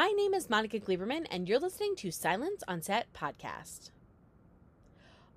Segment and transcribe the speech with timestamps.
[0.00, 3.90] My name is Monica Gleberman, and you're listening to Silence on Set podcast.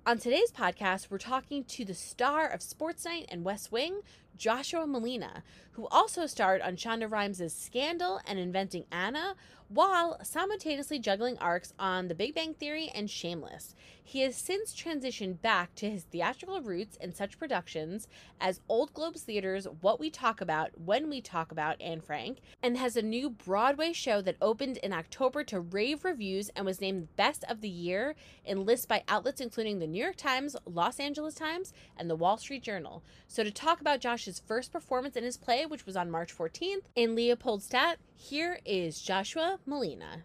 [0.06, 4.00] On today's podcast, we're talking to the star of Sports Night and West Wing,
[4.36, 5.42] Joshua Malina,
[5.72, 9.34] who also starred on Shonda Rhimes' Scandal and Inventing Anna,
[9.68, 13.74] while simultaneously juggling arcs on The Big Bang Theory and Shameless.
[14.06, 18.06] He has since transitioned back to his theatrical roots in such productions
[18.38, 22.76] as Old Globes Theater's What We Talk About, When We Talk About, Anne Frank, and
[22.76, 27.16] has a new Broadway show that opened in October to rave reviews and was named
[27.16, 28.14] Best of the Year
[28.44, 32.36] in lists by outlets including the New York Times, Los Angeles Times, and the Wall
[32.36, 33.02] Street Journal.
[33.26, 36.86] So to talk about Josh's first performance in his play, which was on March 14th
[36.96, 40.22] in Leopoldstadt, here is Joshua Malina.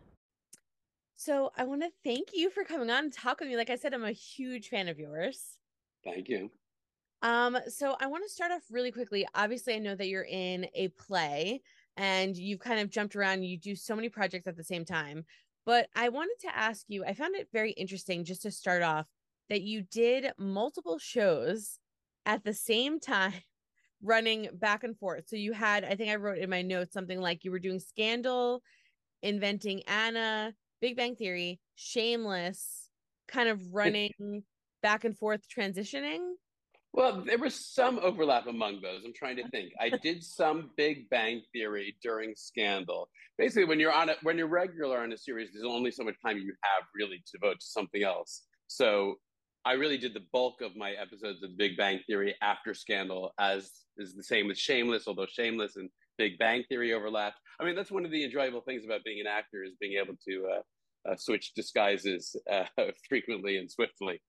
[1.18, 3.58] So I want to thank you for coming on and talk with me.
[3.58, 5.58] Like I said, I'm a huge fan of yours.
[6.06, 6.50] Thank you.
[7.24, 9.28] Um, so I want to start off really quickly.
[9.36, 11.62] Obviously, I know that you're in a play
[11.98, 13.44] and you've kind of jumped around.
[13.44, 15.26] You do so many projects at the same time.
[15.66, 19.08] But I wanted to ask you, I found it very interesting just to start off
[19.50, 21.80] that you did multiple shows
[22.26, 23.34] at the same time
[24.02, 25.26] running back and forth.
[25.28, 27.80] So you had, I think I wrote in my notes something like you were doing
[27.80, 28.62] Scandal,
[29.22, 32.90] Inventing Anna, Big Bang Theory, Shameless,
[33.28, 34.44] kind of running
[34.82, 36.32] back and forth, transitioning.
[36.94, 39.04] Well, there was some overlap among those.
[39.06, 39.74] I'm trying to think.
[39.80, 43.10] I did some Big Bang Theory during Scandal.
[43.38, 46.16] Basically, when you're on it, when you're regular on a series, there's only so much
[46.26, 48.44] time you have really to devote to something else.
[48.68, 49.16] So
[49.66, 53.72] I really did the bulk of my episodes of Big Bang Theory after Scandal, as
[53.98, 57.38] is the same with Shameless, although Shameless and Big Bang Theory overlapped.
[57.60, 60.16] I mean, that's one of the enjoyable things about being an actor is being able
[60.28, 62.66] to uh, uh, switch disguises uh,
[63.10, 64.22] frequently and swiftly.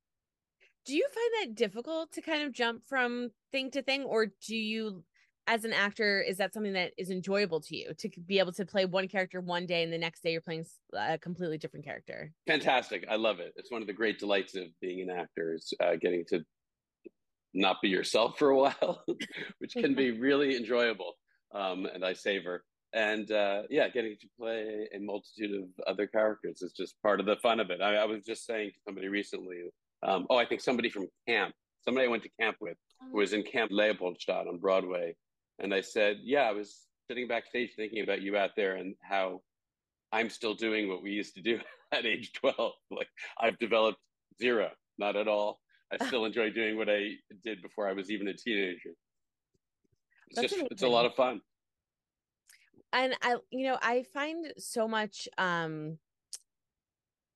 [0.86, 4.56] Do you find that difficult to kind of jump from thing to thing, or do
[4.56, 5.04] you
[5.50, 8.64] as an actor is that something that is enjoyable to you to be able to
[8.64, 10.64] play one character one day and the next day you're playing
[10.96, 12.32] a completely different character?
[12.46, 13.04] Fantastic.
[13.10, 13.52] I love it.
[13.56, 16.44] It's one of the great delights of being an actor is uh, getting to
[17.52, 19.02] not be yourself for a while
[19.58, 21.14] which can be really enjoyable
[21.52, 22.62] um, and i savor.
[22.92, 27.26] And uh, yeah getting to play a multitude of other characters is just part of
[27.26, 27.80] the fun of it.
[27.80, 29.62] I, I was just saying to somebody recently
[30.04, 33.06] um, oh i think somebody from camp somebody i went to camp with oh.
[33.12, 35.12] was in camp leopoldstadt on broadway
[35.60, 39.42] and I said, Yeah, I was sitting backstage thinking about you out there and how
[40.12, 41.60] I'm still doing what we used to do
[41.92, 42.72] at age 12.
[42.90, 43.08] Like
[43.40, 43.98] I've developed
[44.40, 45.60] zero, not at all.
[45.92, 47.10] I still enjoy doing what I
[47.44, 48.90] did before I was even a teenager.
[50.28, 50.68] It's That's just, amazing.
[50.70, 51.40] it's a lot of fun.
[52.92, 55.98] And I, you know, I find so much, um,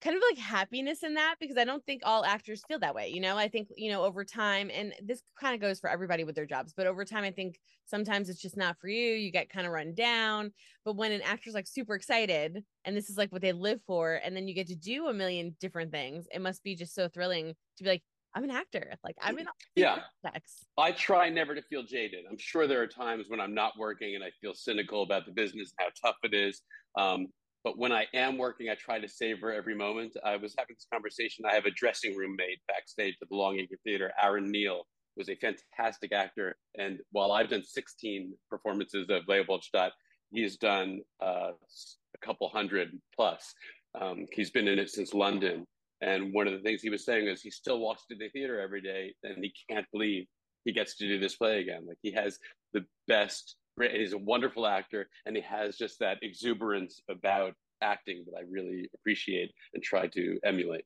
[0.04, 3.08] kind of like happiness in that because I don't think all actors feel that way.
[3.08, 6.24] You know, I think, you know, over time, and this kind of goes for everybody
[6.24, 9.14] with their jobs, but over time, I think sometimes it's just not for you.
[9.14, 10.52] You get kind of run down.
[10.84, 14.20] But when an actor's like super excited and this is like what they live for,
[14.22, 17.08] and then you get to do a million different things, it must be just so
[17.08, 18.02] thrilling to be like,
[18.34, 18.92] I'm an actor.
[19.02, 20.00] Like I'm in yeah.
[20.20, 20.66] Sex.
[20.76, 22.24] I try never to feel jaded.
[22.30, 25.32] I'm sure there are times when I'm not working and I feel cynical about the
[25.32, 26.60] business, how tough it is.
[26.98, 27.28] Um,
[27.64, 30.16] but when I am working, I try to savor every moment.
[30.22, 31.46] I was having this conversation.
[31.46, 34.86] I have a dressing room mate backstage at the Longacre Theater, Aaron Neil,
[35.16, 36.56] who's a fantastic actor.
[36.76, 39.92] And while I've done 16 performances of Leopoldstadt,
[40.30, 43.54] he's done uh, a couple hundred plus.
[43.98, 45.66] Um, he's been in it since London.
[46.02, 48.60] And one of the things he was saying is he still walks to the theater
[48.60, 50.26] every day and he can't believe
[50.66, 51.86] he gets to do this play again.
[51.86, 52.38] Like he has
[52.74, 58.36] the best he's a wonderful actor and he has just that exuberance about acting that
[58.36, 60.84] I really appreciate and try to emulate.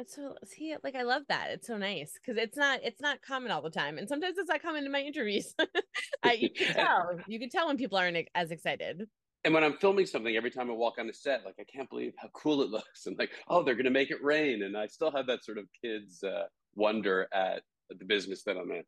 [0.00, 1.50] That's so see like I love that.
[1.50, 4.48] It's so nice because it's not it's not common all the time, and sometimes it's
[4.48, 5.54] not common in my interviews.
[6.22, 9.06] I, you can tell you can tell when people aren't as excited.
[9.44, 11.88] And when I'm filming something, every time I walk on the set, like I can't
[11.90, 14.86] believe how cool it looks, and like oh they're gonna make it rain, and I
[14.86, 16.44] still have that sort of kids uh,
[16.74, 18.84] wonder at the business that I'm in.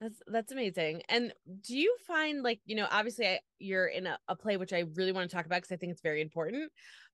[0.00, 1.02] That's that's amazing.
[1.10, 1.32] And
[1.66, 4.84] do you find like, you know, obviously I, you're in a, a play which I
[4.94, 6.72] really want to talk about because I think it's very important.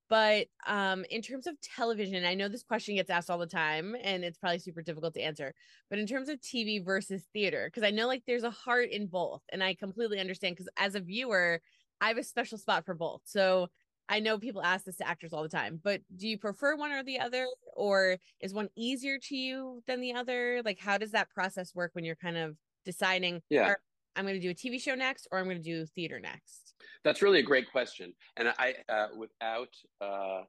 [0.08, 3.96] But um in terms of television, I know this question gets asked all the time
[4.00, 5.52] and it's probably super difficult to answer.
[5.90, 9.08] But in terms of TV versus theater, because I know like there's a heart in
[9.08, 11.60] both and I completely understand because as a viewer,
[12.00, 13.22] I have a special spot for both.
[13.24, 13.66] So
[14.08, 16.92] I know people ask this to actors all the time, but do you prefer one
[16.92, 17.44] or the other,
[17.74, 20.62] or is one easier to you than the other?
[20.64, 22.56] Like, how does that process work when you're kind of
[22.86, 23.74] deciding yeah
[24.16, 26.72] i'm going to do a tv show next or i'm going to do theater next
[27.04, 29.68] that's really a great question and i uh, without
[30.00, 30.40] uh,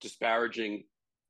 [0.00, 0.84] disparaging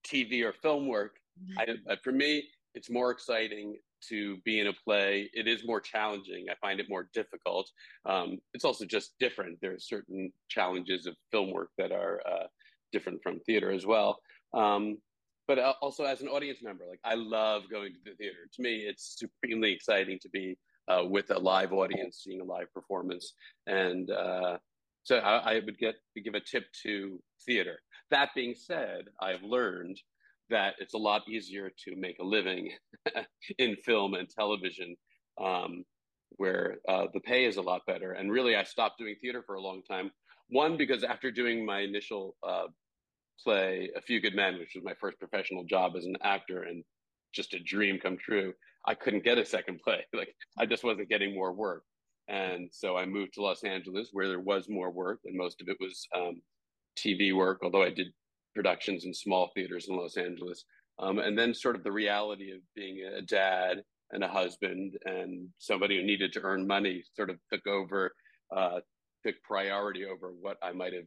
[0.06, 1.16] tv or film work
[1.58, 3.76] I, uh, for me it's more exciting
[4.08, 5.30] to be in a play.
[5.32, 6.46] It is more challenging.
[6.50, 7.70] I find it more difficult.
[8.04, 9.58] Um, it's also just different.
[9.60, 12.46] There are certain challenges of film work that are uh,
[12.92, 14.18] different from theater as well.
[14.52, 14.98] Um,
[15.46, 18.48] but also as an audience member, like I love going to the theater.
[18.54, 20.56] To me, it's supremely exciting to be
[20.88, 23.34] uh, with a live audience, seeing a live performance,
[23.66, 24.58] and uh,
[25.04, 27.78] so I, I, would get give a tip to theater.
[28.10, 30.00] That being said, I've learned
[30.50, 32.70] that it's a lot easier to make a living
[33.58, 34.96] in film and television,
[35.42, 35.84] um,
[36.36, 38.12] where uh, the pay is a lot better.
[38.12, 40.10] And really, I stopped doing theater for a long time.
[40.48, 42.66] One because after doing my initial uh,
[43.42, 46.84] play, A Few Good Men, which was my first professional job as an actor, and
[47.32, 48.52] just a dream come true.
[48.86, 50.04] I couldn't get a second play.
[50.12, 51.84] Like I just wasn't getting more work.
[52.28, 55.68] And so I moved to Los Angeles where there was more work, and most of
[55.68, 56.40] it was um,
[56.98, 58.08] TV work, although I did
[58.54, 60.64] productions in small theaters in Los Angeles.
[60.98, 63.82] Um, and then, sort of, the reality of being a dad
[64.12, 68.14] and a husband and somebody who needed to earn money sort of took over,
[68.56, 68.78] uh,
[69.26, 71.04] took priority over what I might have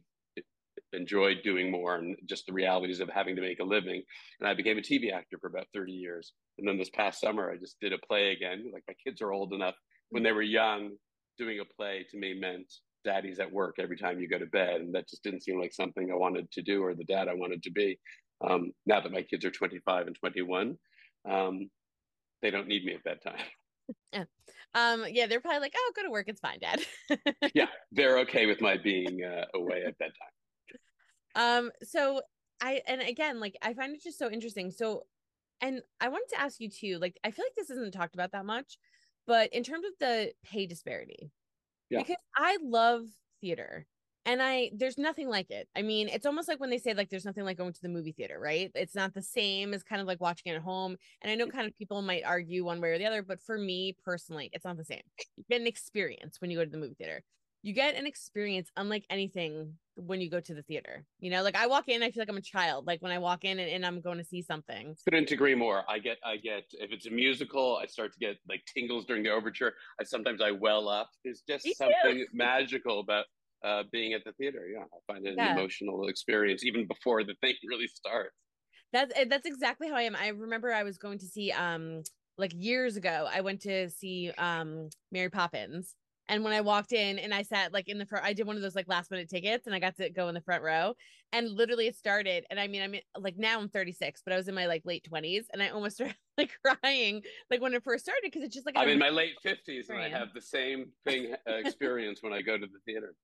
[0.92, 4.02] enjoyed doing more and just the realities of having to make a living.
[4.40, 6.32] And I became a TV actor for about 30 years.
[6.58, 8.70] And then this past summer, I just did a play again.
[8.72, 9.74] Like my kids are old enough
[10.10, 10.90] when they were young
[11.38, 12.72] doing a play to me meant
[13.04, 14.80] daddy's at work every time you go to bed.
[14.80, 17.34] And that just didn't seem like something I wanted to do or the dad I
[17.34, 17.98] wanted to be.
[18.46, 20.76] Um, now that my kids are 25 and 21,
[21.28, 21.70] um,
[22.42, 23.44] they don't need me at that time.
[24.12, 24.24] Yeah.
[24.74, 26.26] Um, yeah, they're probably like, oh, go to work.
[26.28, 26.84] It's fine, dad.
[27.54, 30.37] yeah, they're okay with my being uh, away at that time.
[31.38, 32.20] Um, so
[32.60, 34.70] I, and again, like, I find it just so interesting.
[34.70, 35.04] So,
[35.60, 38.32] and I wanted to ask you too, like, I feel like this isn't talked about
[38.32, 38.76] that much,
[39.26, 41.30] but in terms of the pay disparity,
[41.90, 42.00] yeah.
[42.00, 43.04] because I love
[43.40, 43.86] theater
[44.26, 45.68] and I there's nothing like it.
[45.74, 47.88] I mean, it's almost like when they say like there's nothing like going to the
[47.88, 48.70] movie theater, right?
[48.74, 50.96] It's not the same as kind of like watching it at home.
[51.22, 53.56] And I know kind of people might argue one way or the other, but for
[53.56, 55.00] me personally, it's not the same.
[55.36, 57.22] You get an experience when you go to the movie theater
[57.62, 61.04] you get an experience unlike anything when you go to the theater.
[61.18, 62.86] You know, like I walk in, I feel like I'm a child.
[62.86, 64.94] Like when I walk in and, and, I'm going to see something.
[65.04, 65.82] Couldn't agree more.
[65.88, 69.24] I get, I get, if it's a musical, I start to get like tingles during
[69.24, 69.74] the overture.
[70.00, 71.10] I sometimes I well up.
[71.24, 72.26] There's just Me something too.
[72.32, 73.24] magical about
[73.64, 74.66] uh, being at the theater.
[74.72, 75.52] Yeah, I find it yeah.
[75.52, 78.34] an emotional experience even before the thing really starts.
[78.92, 80.16] That's eh, that's exactly how I am.
[80.16, 82.02] I remember I was going to see um
[82.38, 83.28] like years ago.
[83.30, 85.96] I went to see um Mary Poppins
[86.28, 88.56] and when I walked in and I sat like in the front, I did one
[88.56, 90.94] of those like last minute tickets and I got to go in the front row.
[91.32, 92.44] And literally it started.
[92.50, 94.82] And I mean, I mean, like now I'm 36, but I was in my like
[94.84, 98.54] late 20s and I almost started like crying like when it first started because it's
[98.54, 102.22] just like I'm in my late 50s and I have the same thing uh, experience
[102.22, 103.14] when I go to the theater.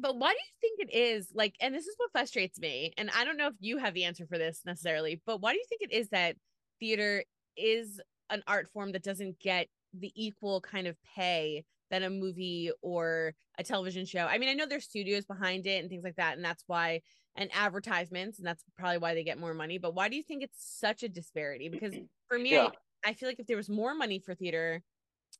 [0.00, 3.08] But why do you think it is like, and this is what frustrates me, and
[3.16, 5.64] I don't know if you have the answer for this necessarily, but why do you
[5.68, 6.34] think it is that
[6.80, 7.22] theater
[7.56, 8.00] is
[8.30, 13.34] an art form that doesn't get the equal kind of pay than a movie or
[13.58, 14.26] a television show.
[14.26, 17.02] I mean, I know there's studios behind it and things like that, and that's why
[17.36, 19.78] and advertisements, and that's probably why they get more money.
[19.78, 21.68] But why do you think it's such a disparity?
[21.68, 21.94] Because
[22.28, 22.70] for me, yeah.
[23.04, 24.82] I, I feel like if there was more money for theater,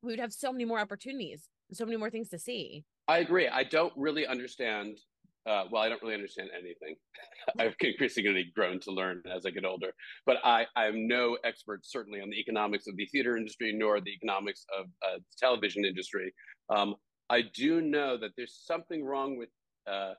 [0.02, 2.84] we would have so many more opportunities, so many more things to see.
[3.08, 3.49] I agree.
[3.49, 4.99] I don't really understand
[5.46, 6.96] uh, well, I don't really understand anything.
[7.58, 9.92] I've increasingly grown to learn as I get older,
[10.24, 14.12] but I, I'm no expert certainly on the economics of the theater industry nor the
[14.12, 16.32] economics of uh, the television industry.
[16.70, 16.94] Um,
[17.28, 19.49] I do know that there's something wrong with
[19.90, 20.12] uh,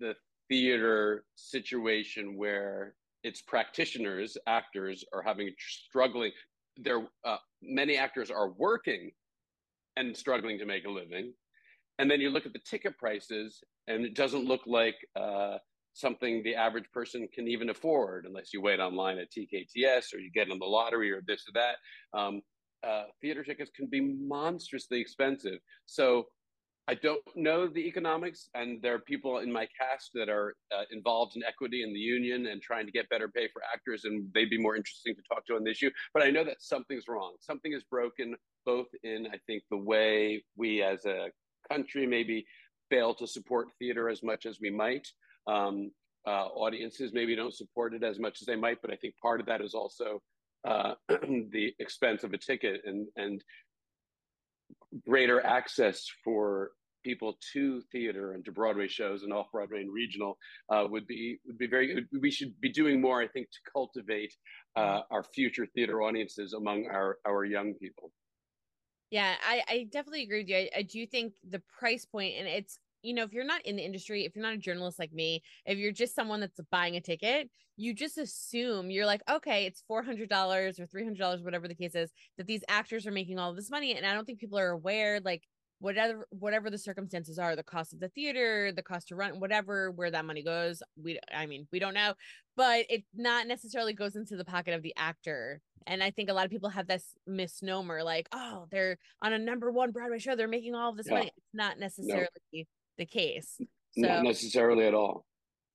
[0.00, 0.14] the
[0.48, 2.94] theater situation where
[3.24, 6.32] its practitioners, actors, are having struggling.
[6.76, 9.10] There, uh, many actors are working
[9.96, 11.32] and struggling to make a living
[11.98, 15.58] and then you look at the ticket prices and it doesn't look like uh,
[15.94, 20.30] something the average person can even afford unless you wait online at TKTS or you
[20.32, 22.18] get in the lottery or this or that.
[22.18, 22.42] Um,
[22.86, 25.58] uh, theater tickets can be monstrously expensive.
[25.86, 26.26] So
[26.86, 30.84] I don't know the economics, and there are people in my cast that are uh,
[30.90, 34.26] involved in equity in the union and trying to get better pay for actors, and
[34.32, 35.90] they'd be more interesting to talk to on the issue.
[36.14, 37.34] But I know that something's wrong.
[37.40, 41.28] Something is broken, both in I think the way we as a
[41.70, 42.46] country maybe
[42.90, 45.06] fail to support theater as much as we might.
[45.46, 45.90] Um,
[46.26, 49.40] uh, audiences maybe don't support it as much as they might, but I think part
[49.40, 50.20] of that is also
[50.66, 53.42] uh, the expense of a ticket and and
[55.06, 56.72] greater access for
[57.04, 60.36] people to theater and to Broadway shows and off Broadway and regional
[60.70, 62.04] uh, would be would be very.
[62.20, 64.34] We should be doing more, I think, to cultivate
[64.76, 68.10] uh, our future theater audiences among our our young people.
[69.10, 70.56] Yeah, I, I definitely agree with you.
[70.56, 73.76] I, I do think the price point, and it's you know, if you're not in
[73.76, 76.96] the industry, if you're not a journalist like me, if you're just someone that's buying
[76.96, 81.94] a ticket, you just assume you're like, okay, it's $400 or $300, whatever the case
[81.94, 83.94] is, that these actors are making all this money.
[83.94, 85.44] And I don't think people are aware, like,
[85.80, 89.90] whatever whatever the circumstances are the cost of the theater the cost to run whatever
[89.90, 92.14] where that money goes we i mean we don't know
[92.56, 96.32] but it not necessarily goes into the pocket of the actor and i think a
[96.32, 100.34] lot of people have this misnomer like oh they're on a number one broadway show
[100.34, 101.14] they're making all of this yeah.
[101.14, 102.64] money it's not necessarily no
[102.98, 103.54] the case.
[103.92, 105.24] So, Not necessarily at all.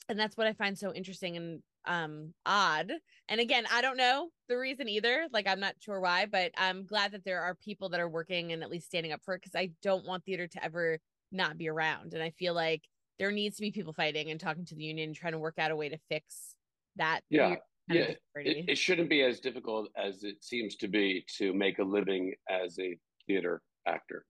[0.07, 2.91] And that's what I find so interesting and um odd.
[3.29, 5.27] And again, I don't know the reason either.
[5.31, 8.51] Like I'm not sure why, but I'm glad that there are people that are working
[8.51, 10.99] and at least standing up for it because I don't want theater to ever
[11.31, 12.13] not be around.
[12.13, 12.83] And I feel like
[13.19, 15.59] there needs to be people fighting and talking to the union and trying to work
[15.59, 16.55] out a way to fix
[16.95, 17.21] that.
[17.29, 17.55] Yeah.
[17.89, 21.83] Yeah, it, it shouldn't be as difficult as it seems to be to make a
[21.83, 22.97] living as a
[23.27, 24.25] theater actor.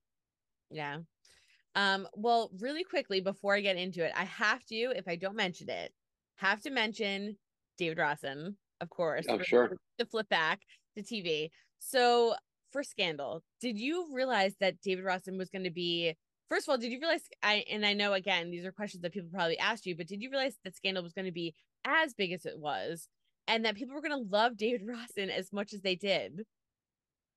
[0.71, 0.97] Yeah.
[1.75, 5.35] Um, well, really quickly before I get into it, I have to, if I don't
[5.35, 5.93] mention it,
[6.37, 7.37] have to mention
[7.77, 9.25] David Rosen, of course.
[9.29, 9.75] Oh, sure.
[9.99, 10.61] To flip back
[10.97, 11.49] to TV.
[11.79, 12.35] So
[12.71, 16.15] for Scandal, did you realize that David Rosen was going to be
[16.49, 19.13] first of all, did you realize I and I know again, these are questions that
[19.13, 22.13] people probably asked you, but did you realize that Scandal was going to be as
[22.13, 23.07] big as it was
[23.47, 26.41] and that people were going to love David Rosen as much as they did?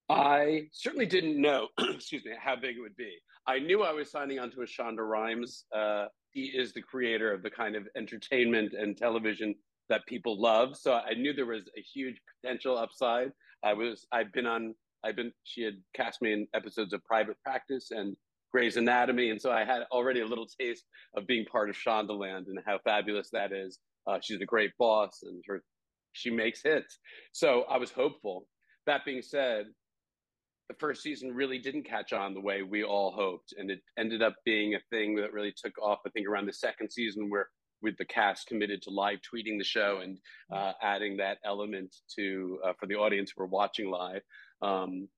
[0.08, 3.12] I certainly didn't know, excuse me, how big it would be.
[3.46, 5.64] I knew I was signing on to a Shonda Rhimes.
[5.74, 9.54] Uh, he is the creator of the kind of entertainment and television
[9.88, 10.76] that people love.
[10.76, 13.30] So I knew there was a huge potential upside.
[13.64, 14.74] I was, I've been on,
[15.04, 18.16] I've been, she had cast me in episodes of Private Practice and
[18.52, 19.30] Grey's Anatomy.
[19.30, 20.84] And so I had already a little taste
[21.16, 23.78] of being part of Shondaland and how fabulous that is.
[24.06, 25.62] Uh, she's a great boss and her,
[26.12, 26.98] she makes hits.
[27.32, 28.46] So I was hopeful.
[28.86, 29.66] That being said,
[30.68, 34.22] the first season really didn't catch on the way we all hoped, and it ended
[34.22, 36.00] up being a thing that really took off.
[36.06, 37.48] I think around the second season, where
[37.82, 40.18] with the cast committed to live tweeting the show and
[40.52, 44.22] uh, adding that element to uh, for the audience who were watching live.
[44.62, 45.08] Um,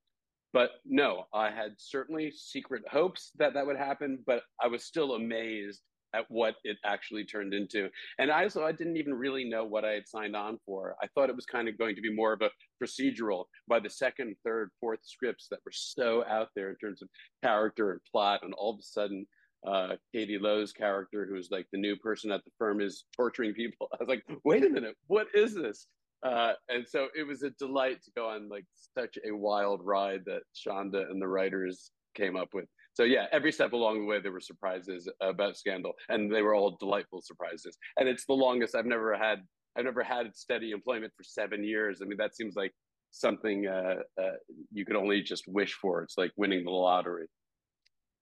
[0.53, 5.13] but no, I had certainly secret hopes that that would happen, but I was still
[5.15, 5.83] amazed
[6.15, 7.89] at what it actually turned into.
[8.19, 10.97] And I also I didn't even really know what I had signed on for.
[11.03, 12.51] I thought it was kind of going to be more of a
[12.83, 17.09] procedural by the second, third, fourth scripts that were so out there in terms of
[17.43, 19.27] character and plot, and all of a sudden
[19.67, 23.89] uh, Katie Lowes' character, who's like the new person at the firm, is torturing people.
[23.93, 25.87] I was like, wait a minute, what is this?
[26.23, 28.65] Uh, and so it was a delight to go on like
[28.97, 32.67] such a wild ride that Shonda and the writers came up with
[32.99, 36.53] so yeah, every step along the way there were surprises about Scandal, and they were
[36.53, 37.79] all delightful surprises.
[37.97, 39.39] And it's the longest I've never had.
[39.77, 42.01] I've never had steady employment for seven years.
[42.03, 42.73] I mean, that seems like
[43.13, 44.33] something uh, uh,
[44.73, 46.03] you could only just wish for.
[46.03, 47.27] It's like winning the lottery.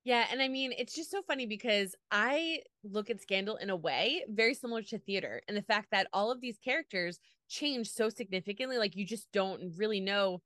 [0.06, 3.76] Yeah, and I mean, it's just so funny because I look at Scandal in a
[3.76, 8.08] way very similar to theater, and the fact that all of these characters change so
[8.08, 10.42] significantly, like you just don't really know.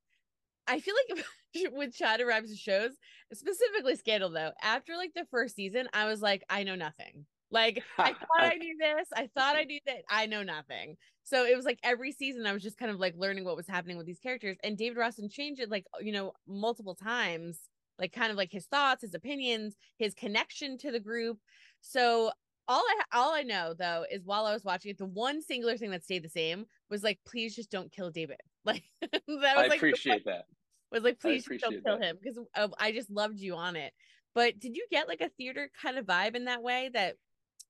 [0.67, 1.27] I feel like
[1.75, 2.93] with Shonda Rhimes' shows,
[3.35, 7.27] specifically Scandal though, after like the first season, I was like, I know nothing.
[7.51, 10.97] Like I thought I knew this, I thought I knew that, I know nothing.
[11.25, 13.69] So it was like every season I was just kind of like learning what was
[13.69, 14.57] happening with these characters.
[14.65, 17.59] And David Rosen changed it like you know multiple times,
[18.01, 21.39] like kind of like his thoughts, his opinions, his connection to the group.
[21.81, 22.33] So
[22.67, 25.77] all I all I know though is while I was watching it, the one singular
[25.77, 28.39] thing that stayed the same was like, please just don't kill David.
[28.63, 30.45] Like that was I like appreciate that
[30.93, 32.03] was like, please don't kill that.
[32.03, 33.95] him because uh, I just loved you on it.
[34.35, 37.17] But did you get like a theater kind of vibe in that way that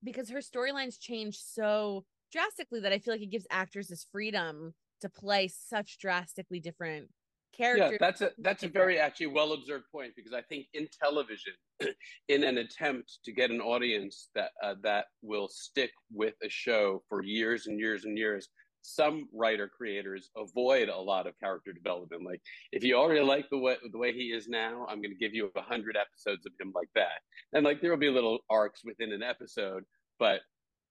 [0.03, 4.75] because her storylines change so drastically that I feel like it gives actors this freedom
[5.01, 7.09] to play such drastically different
[7.57, 7.93] characters.
[7.93, 11.55] Yeah, that's a that's a very actually well observed point because I think in television,
[12.29, 17.03] in an attempt to get an audience that uh, that will stick with a show
[17.09, 18.49] for years and years and years,
[18.83, 22.25] some writer creators avoid a lot of character development.
[22.25, 22.41] Like
[22.73, 25.35] if you already like the way the way he is now, I'm going to give
[25.35, 27.21] you a hundred episodes of him like that,
[27.53, 29.85] and like there will be little arcs within an episode,
[30.19, 30.41] but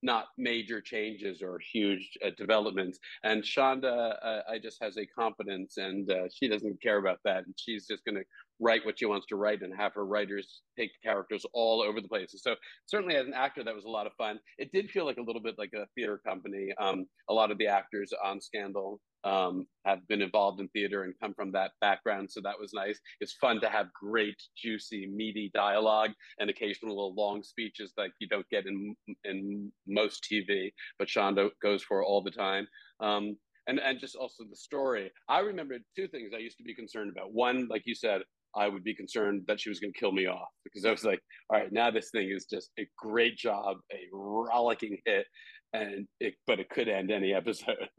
[0.02, 3.00] not major changes or huge uh, developments.
[3.24, 7.46] And Shonda, uh, I just has a competence, and uh, she doesn't care about that,
[7.46, 8.24] and she's just going to
[8.60, 12.08] write what she wants to write and have her writers take characters all over the
[12.08, 12.34] place.
[12.36, 14.40] So certainly as an actor, that was a lot of fun.
[14.58, 16.70] It did feel like a little bit like a theater company.
[16.80, 21.14] Um, a lot of the actors on Scandal um, have been involved in theater and
[21.22, 22.32] come from that background.
[22.32, 23.00] So that was nice.
[23.20, 28.28] It's fun to have great, juicy, meaty dialogue and occasional little long speeches like you
[28.28, 32.68] don't get in in most TV, but Shonda goes for all the time.
[33.00, 33.36] Um,
[33.68, 35.12] and and just also the story.
[35.28, 37.34] I remember two things I used to be concerned about.
[37.34, 38.22] One, like you said,
[38.56, 41.04] I would be concerned that she was going to kill me off because I was
[41.04, 45.26] like, all right, now this thing is just a great job, a rollicking hit,
[45.74, 47.90] and it, but it could end any episode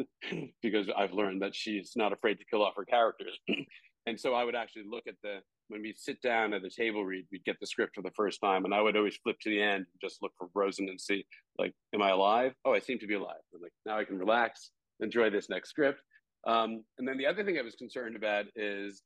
[0.62, 3.38] because I've learned that she's not afraid to kill off her characters.
[4.06, 7.04] and so I would actually look at the when we sit down at the table
[7.04, 9.50] read, we'd get the script for the first time, and I would always flip to
[9.50, 11.24] the end, and just look for Rosen and see
[11.58, 12.52] like, am I alive?
[12.64, 13.36] Oh, I seem to be alive.
[13.54, 16.00] I'm like, now I can relax, enjoy this next script.
[16.46, 19.02] Um, and then the other thing I was concerned about is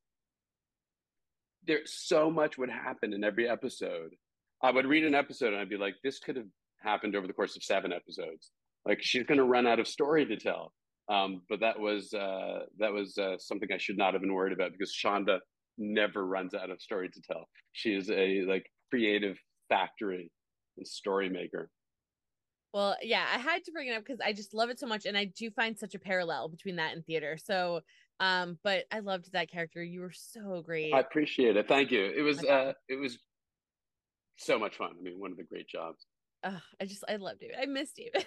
[1.67, 4.15] there so much would happen in every episode.
[4.63, 6.47] I would read an episode and I'd be like, this could have
[6.81, 8.51] happened over the course of seven episodes.
[8.87, 10.73] Like she's going to run out of story to tell.
[11.09, 14.55] Um, but that was uh, that was uh, something I should not have been worried
[14.55, 15.39] about because Shonda
[15.77, 17.49] never runs out of story to tell.
[17.73, 19.37] She is a like creative
[19.69, 20.31] factory
[20.79, 21.71] and story maker.
[22.73, 25.05] Well, yeah, I had to bring it up because I just love it so much,
[25.07, 27.37] and I do find such a parallel between that and theater.
[27.37, 27.83] So,
[28.21, 29.83] um, but I loved that character.
[29.83, 30.93] You were so great.
[30.93, 31.69] I appreciate it.
[31.69, 32.13] Thank you.
[32.17, 33.19] It was, uh, it was
[34.37, 34.91] so much fun.
[34.99, 36.07] I mean, one of the great jobs.
[36.45, 37.53] Oh, I just, I loved it.
[37.61, 38.27] I missed David.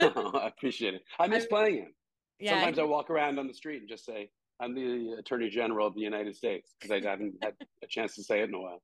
[0.00, 1.02] oh, I appreciate it.
[1.18, 1.94] I miss I, playing him.
[2.38, 5.48] Yeah, Sometimes I, I walk around on the street and just say, I'm the Attorney
[5.48, 8.54] General of the United States because I haven't had a chance to say it in
[8.54, 8.82] a while.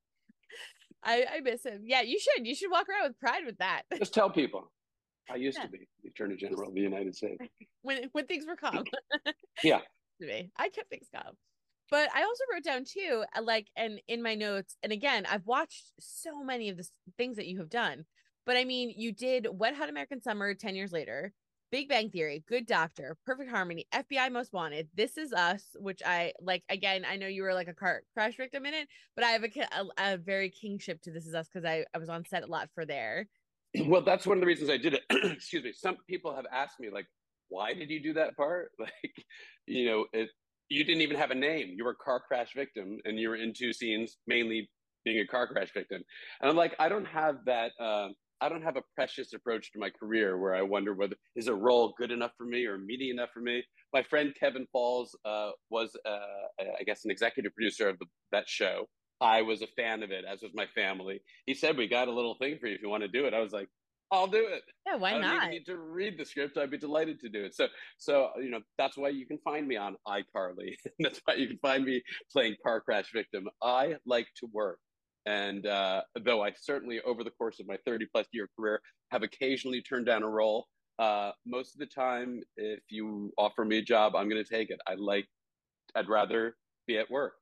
[1.02, 1.82] I, I miss him.
[1.84, 2.46] Yeah, you should.
[2.46, 3.82] You should walk around with pride with that.
[3.96, 4.72] Just tell people.
[5.30, 5.64] I used yeah.
[5.64, 7.42] to be the Attorney General of the United States.
[7.82, 8.84] when when things were calm.
[9.62, 9.80] yeah.
[10.20, 10.50] To me.
[10.56, 11.34] I kept things calm.
[11.90, 15.46] But I also wrote down too, uh, like, and in my notes, and again, I've
[15.46, 18.04] watched so many of the things that you have done.
[18.44, 21.32] But I mean, you did Wet Hot American Summer 10 years later,
[21.70, 26.32] Big Bang Theory, Good Doctor, Perfect Harmony, FBI Most Wanted, This Is Us, which I
[26.40, 26.62] like.
[26.68, 29.44] Again, I know you were like a car crash victim in it, but I have
[29.44, 32.42] a, a, a very kingship to This Is Us because I, I was on set
[32.42, 33.28] a lot for there.
[33.86, 36.78] well that's one of the reasons i did it excuse me some people have asked
[36.78, 37.06] me like
[37.48, 38.72] why did you do that part?
[38.78, 39.24] Like
[39.66, 40.28] you know it
[40.68, 41.74] you didn't even have a name.
[41.76, 44.68] You were a car crash victim and you were in two scenes mainly
[45.06, 46.02] being a car crash victim.
[46.40, 48.08] And i'm like i don't have that uh,
[48.42, 51.54] i don't have a precious approach to my career where i wonder whether is a
[51.54, 53.62] role good enough for me or meaty enough for me?
[53.94, 58.48] My friend kevin falls uh, was uh, i guess an executive producer of the, that
[58.48, 58.86] show.
[59.18, 61.22] I was a fan of it, as was my family.
[61.46, 63.32] He said, "We got a little thing for you if you want to do it."
[63.32, 63.68] I was like,
[64.10, 65.50] "I'll do it." Yeah, why I not?
[65.50, 66.56] need to read the script.
[66.56, 67.54] I'd be delighted to do it.
[67.54, 70.74] So, so you know, that's why you can find me on iCarly.
[71.00, 73.48] that's why you can find me playing car crash victim.
[73.62, 74.78] I like to work,
[75.26, 79.22] and uh, though I certainly, over the course of my thirty plus year career, have
[79.22, 80.66] occasionally turned down a role.
[80.98, 84.70] Uh, most of the time, if you offer me a job, I'm going to take
[84.70, 84.80] it.
[84.86, 85.26] I like.
[85.94, 87.34] I'd rather be at work.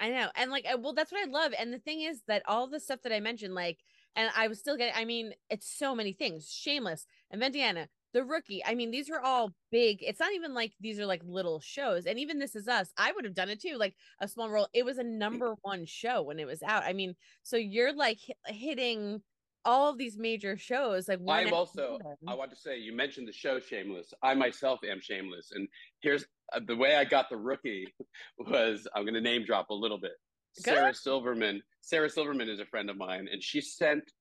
[0.00, 0.28] I know.
[0.36, 1.52] And like, well, that's what I love.
[1.58, 3.78] And the thing is that all the stuff that I mentioned, like,
[4.16, 8.24] and I was still getting, I mean, it's so many things Shameless, Inventing Anna, The
[8.24, 8.64] Rookie.
[8.64, 9.98] I mean, these are all big.
[10.00, 12.06] It's not even like these are like little shows.
[12.06, 14.68] And even This Is Us, I would have done it too, like a small role.
[14.72, 16.84] It was a number one show when it was out.
[16.84, 19.22] I mean, so you're like hitting
[19.64, 23.32] all of these major shows like i'm also i want to say you mentioned the
[23.32, 25.68] show shameless i myself am shameless and
[26.00, 27.86] here's uh, the way i got the rookie
[28.38, 30.12] was i'm going to name drop a little bit
[30.56, 30.64] Good.
[30.64, 34.12] sarah silverman sarah silverman is a friend of mine and she sent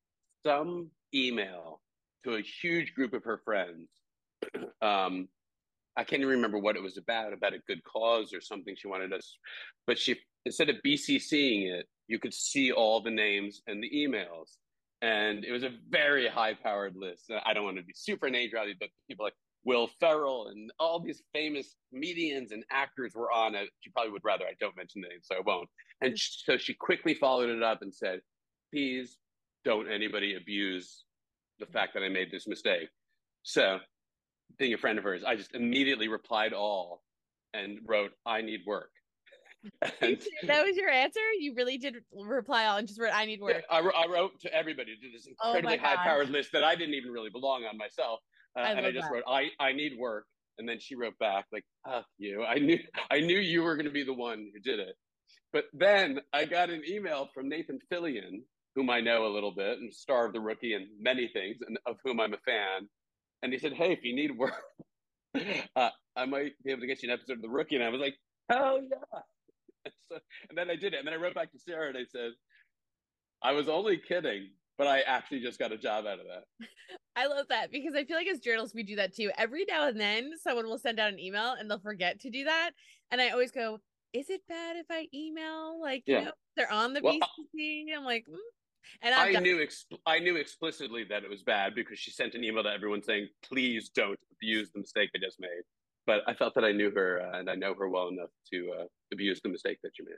[0.46, 1.82] some email
[2.24, 3.90] to a huge group of her friends
[4.82, 5.28] um,
[5.96, 8.88] i can't even remember what it was about about a good cause or something she
[8.88, 9.38] wanted us
[9.86, 14.58] but she instead of bccing it you could see all the names and the emails
[15.02, 17.32] and it was a very high powered list.
[17.46, 19.36] I don't want to be super name but people like
[19.68, 23.68] Will Ferrell and all these famous comedians and actors were on it.
[23.82, 25.68] She probably would rather I don't mention names, so I won't.
[26.00, 28.22] And so she quickly followed it up and said,
[28.72, 29.18] "Please
[29.66, 31.04] don't anybody abuse
[31.60, 32.88] the fact that I made this mistake."
[33.44, 33.80] So,
[34.58, 37.04] being a friend of hers, I just immediately replied all
[37.54, 38.92] and wrote, "I need work."
[40.02, 41.20] and, that was your answer.
[41.38, 44.54] You really did reply all and just wrote, "I need work." I, I, wrote to
[44.54, 47.78] everybody to this oh incredibly oh high-powered list that I didn't even really belong on
[47.78, 48.22] myself,
[48.58, 49.14] uh, I and I just that.
[49.14, 50.26] wrote, "I I need work."
[50.58, 52.44] And then she wrote back like, "Fuck you!
[52.44, 52.80] I knew
[53.12, 54.96] I knew you were going to be the one who did it."
[55.54, 58.44] But then I got an email from Nathan Fillion,
[58.76, 61.78] whom I know a little bit, and star of The Rookie and many things, and
[61.86, 62.88] of whom I'm a fan.
[63.44, 64.54] And he said, "Hey, if you need work,
[65.76, 67.90] uh, I might be able to get you an episode of The Rookie." And I
[67.90, 68.16] was like,
[68.50, 69.22] "Hell yeah!"
[70.12, 71.00] so, and then I did it.
[71.00, 72.32] And then I wrote back to Sarah and I said,
[73.42, 76.44] I was only kidding, but I actually just got a job out of that.
[77.16, 79.32] I love that because I feel like as journalists, we do that too.
[79.38, 82.44] Every now and then, someone will send out an email and they'll forget to do
[82.46, 82.72] that.
[83.12, 83.80] And I always go,
[84.14, 85.80] Is it bad if I email?
[85.82, 86.20] Like, yeah.
[86.20, 87.86] you know, they're on the well, BCC.
[87.96, 88.36] I'm like, mm.
[89.02, 92.36] And i done- knew exp- I knew explicitly that it was bad because she sent
[92.36, 95.64] an email to everyone saying, "Please don't abuse the mistake I just made."
[96.08, 98.72] but I felt that I knew her uh, and I know her well enough to
[98.80, 100.16] uh, abuse the mistake that you made.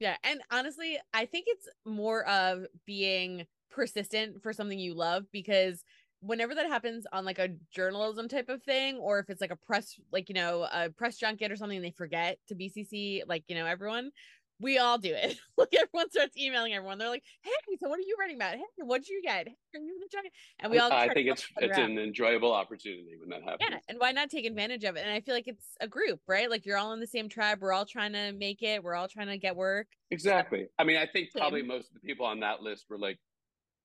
[0.00, 5.84] Yeah, and honestly, I think it's more of being persistent for something you love because
[6.20, 9.56] whenever that happens on like a journalism type of thing or if it's like a
[9.56, 13.54] press like you know a press junket or something they forget to bcc like you
[13.54, 14.10] know everyone
[14.60, 15.36] we all do it.
[15.56, 16.98] Like everyone starts emailing everyone.
[16.98, 18.54] They're like hey so what are you writing about?
[18.54, 19.46] Hey what did you get?
[19.46, 23.28] Hey, are you the and we all i think it's it's an enjoyable opportunity when
[23.28, 23.68] that happens.
[23.70, 25.04] Yeah and why not take advantage of it?
[25.04, 26.50] And i feel like it's a group right?
[26.50, 27.58] Like you're all in the same tribe.
[27.60, 28.82] We're all trying to make it.
[28.82, 29.86] We're all trying to get work.
[30.10, 30.66] Exactly.
[30.78, 33.18] I mean i think probably most of the people on that list were like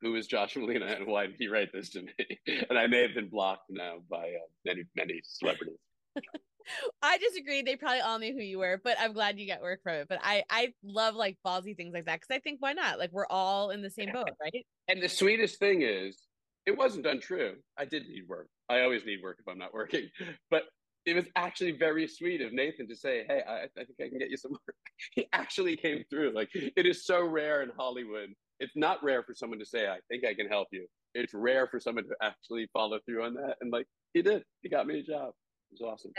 [0.02, 2.14] who is Josh Malina and why did he write this to me?
[2.70, 5.78] And I may have been blocked now by uh, many, many celebrities.
[7.02, 7.62] I disagree.
[7.62, 10.08] They probably all knew who you were, but I'm glad you get work from it.
[10.08, 13.00] But I, I love like ballsy things like that because I think why not?
[13.00, 14.66] Like we're all in the same boat, right?
[14.88, 16.18] And the sweetest thing is,
[16.66, 17.56] it wasn't untrue.
[17.78, 18.48] I did need work.
[18.70, 20.10] I always need work if I'm not working.
[20.52, 20.64] But
[21.06, 24.20] it was actually very sweet of Nathan to say, "Hey, I, I think I can
[24.20, 24.76] get you some work."
[25.16, 26.34] he actually came through.
[26.36, 28.30] Like it is so rare in Hollywood
[28.60, 30.86] it's not rare for someone to say, I think I can help you.
[31.14, 33.56] It's rare for someone to actually follow through on that.
[33.62, 34.44] And like he did.
[34.62, 35.30] He got me a job.
[35.72, 36.12] It was awesome.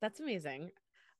[0.00, 0.70] That's amazing.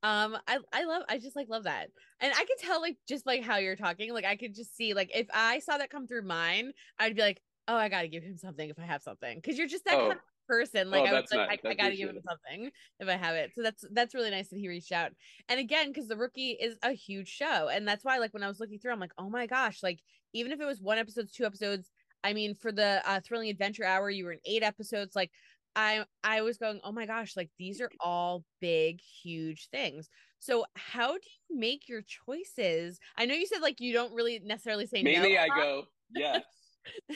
[0.02, 1.88] Um, I I love I just like love that.
[2.20, 4.94] And I could tell like just like how you're talking, like I could just see
[4.94, 8.22] like if I saw that come through mine, I'd be like, Oh, I gotta give
[8.22, 9.40] him something if I have something.
[9.42, 9.98] Cause you're just that oh.
[9.98, 10.90] kind of person.
[10.90, 11.58] Like oh, I was like, nice.
[11.64, 13.52] I, I gotta give him something if I have it.
[13.54, 15.12] So that's that's really nice that he reached out.
[15.48, 18.48] And again, because the rookie is a huge show, and that's why like when I
[18.48, 20.00] was looking through, I'm like, oh my gosh, like
[20.32, 21.90] even if it was one episode, two episodes.
[22.24, 25.14] I mean, for the uh, thrilling adventure hour, you were in eight episodes.
[25.14, 25.30] Like
[25.76, 30.08] I I was going, oh my gosh, like these are all big, huge things.
[30.40, 32.98] So how do you make your choices?
[33.16, 35.40] I know you said like you don't really necessarily say Mainly no.
[35.40, 35.84] I go,
[36.14, 36.42] yes.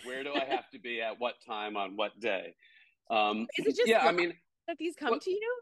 [0.05, 2.55] Where do I have to be at what time on what day?
[3.13, 4.07] Um, Is it just yeah?
[4.07, 4.33] I mean,
[4.67, 5.55] that these come well, to you.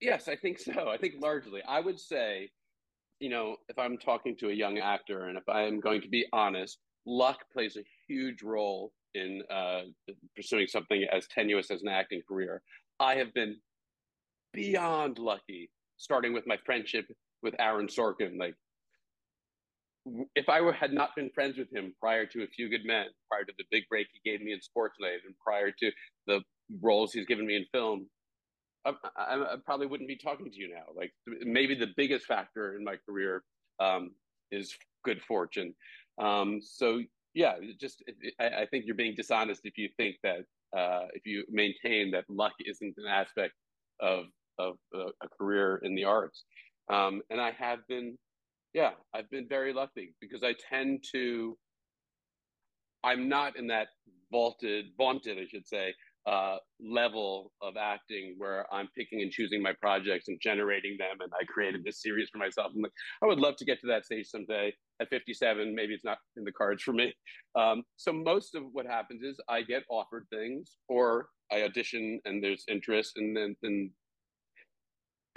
[0.00, 0.88] Yes, I think so.
[0.88, 2.50] I think largely, I would say,
[3.20, 6.08] you know, if I'm talking to a young actor and if I am going to
[6.08, 9.82] be honest, luck plays a huge role in uh,
[10.36, 12.62] pursuing something as tenuous as an acting career.
[13.00, 13.56] I have been
[14.52, 17.06] beyond lucky, starting with my friendship
[17.42, 18.38] with Aaron Sorkin.
[18.38, 18.54] Like
[20.36, 23.06] if I were, had not been friends with him prior to A Few Good Men,
[23.30, 25.90] prior to the big break he gave me in Sports Night, and prior to
[26.26, 26.40] the
[26.80, 28.06] roles he's given me in film,
[28.84, 30.84] I, I, I, probably wouldn't be talking to you now.
[30.94, 33.42] Like maybe the biggest factor in my career
[33.80, 34.10] um,
[34.50, 35.74] is good fortune.
[36.18, 37.00] Um, so
[37.34, 38.02] yeah, just
[38.40, 40.40] I, I, think you're being dishonest if you think that
[40.76, 43.54] uh, if you maintain that luck isn't an aspect
[44.00, 44.24] of
[44.58, 46.44] of a, a career in the arts.
[46.90, 48.16] Um, and I have been
[48.74, 51.56] yeah, I've been very lucky because I tend to.
[53.04, 53.88] I'm not in that
[54.30, 55.94] vaulted, vaunted, I should say,
[56.26, 61.18] uh, level of acting where I'm picking and choosing my projects and generating them.
[61.20, 62.72] And I created this series for myself.
[62.74, 62.86] And
[63.22, 64.74] I would love to get to that stage someday.
[65.00, 67.14] At 57, maybe it's not in the cards for me.
[67.54, 72.42] Um, so most of what happens is I get offered things, or I audition and
[72.42, 73.90] there's interest, and then then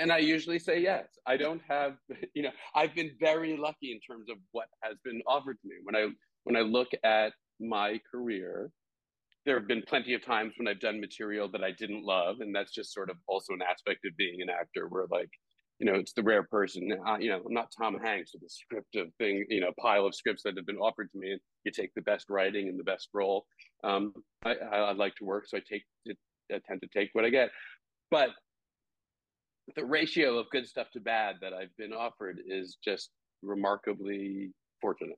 [0.02, 1.06] and I usually say yes.
[1.28, 1.94] I don't have,
[2.34, 5.76] you know, I've been very lucky in terms of what has been offered to me.
[5.84, 6.08] When I
[6.44, 8.72] when I look at my career,
[9.46, 12.54] there have been plenty of times when I've done material that I didn't love, and
[12.54, 15.30] that's just sort of also an aspect of being an actor, where like,
[15.80, 16.92] you know, it's the rare person.
[17.08, 20.06] Uh, you know, I'm not Tom Hanks with a script of thing, you know, pile
[20.06, 22.80] of scripts that have been offered to me, and you take the best writing and
[22.80, 23.46] the best role.
[23.84, 24.14] Um,
[24.46, 25.84] I, I, I like to work, so I take,
[26.52, 27.50] I tend to take what I get.
[28.12, 28.30] But
[29.76, 33.10] the ratio of good stuff to bad that I've been offered is just
[33.42, 34.52] remarkably
[34.82, 35.18] fortunate.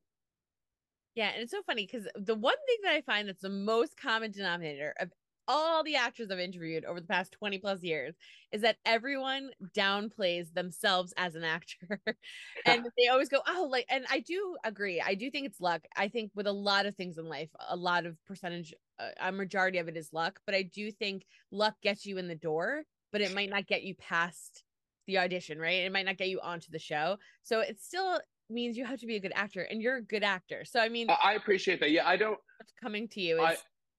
[1.16, 3.98] Yeah, and it's so funny because the one thing that I find that's the most
[4.00, 5.12] common denominator of
[5.48, 8.16] all the actors I've interviewed over the past 20 plus years
[8.52, 12.02] is that everyone downplays themselves as an actor.
[12.66, 15.02] and they always go, oh, like, and I do agree.
[15.06, 15.82] I do think it's luck.
[15.98, 19.32] I think with a lot of things in life, a lot of percentage, uh, a
[19.32, 22.86] majority of it is luck, but I do think luck gets you in the door
[23.14, 24.64] but it might not get you past
[25.06, 25.86] the audition, right?
[25.86, 27.18] It might not get you onto the show.
[27.44, 28.20] So it's still
[28.54, 30.64] means you have to be a good actor and you're a good actor.
[30.66, 31.92] So I mean I appreciate that.
[31.92, 32.38] Yeah, I don't
[32.82, 33.58] coming to you is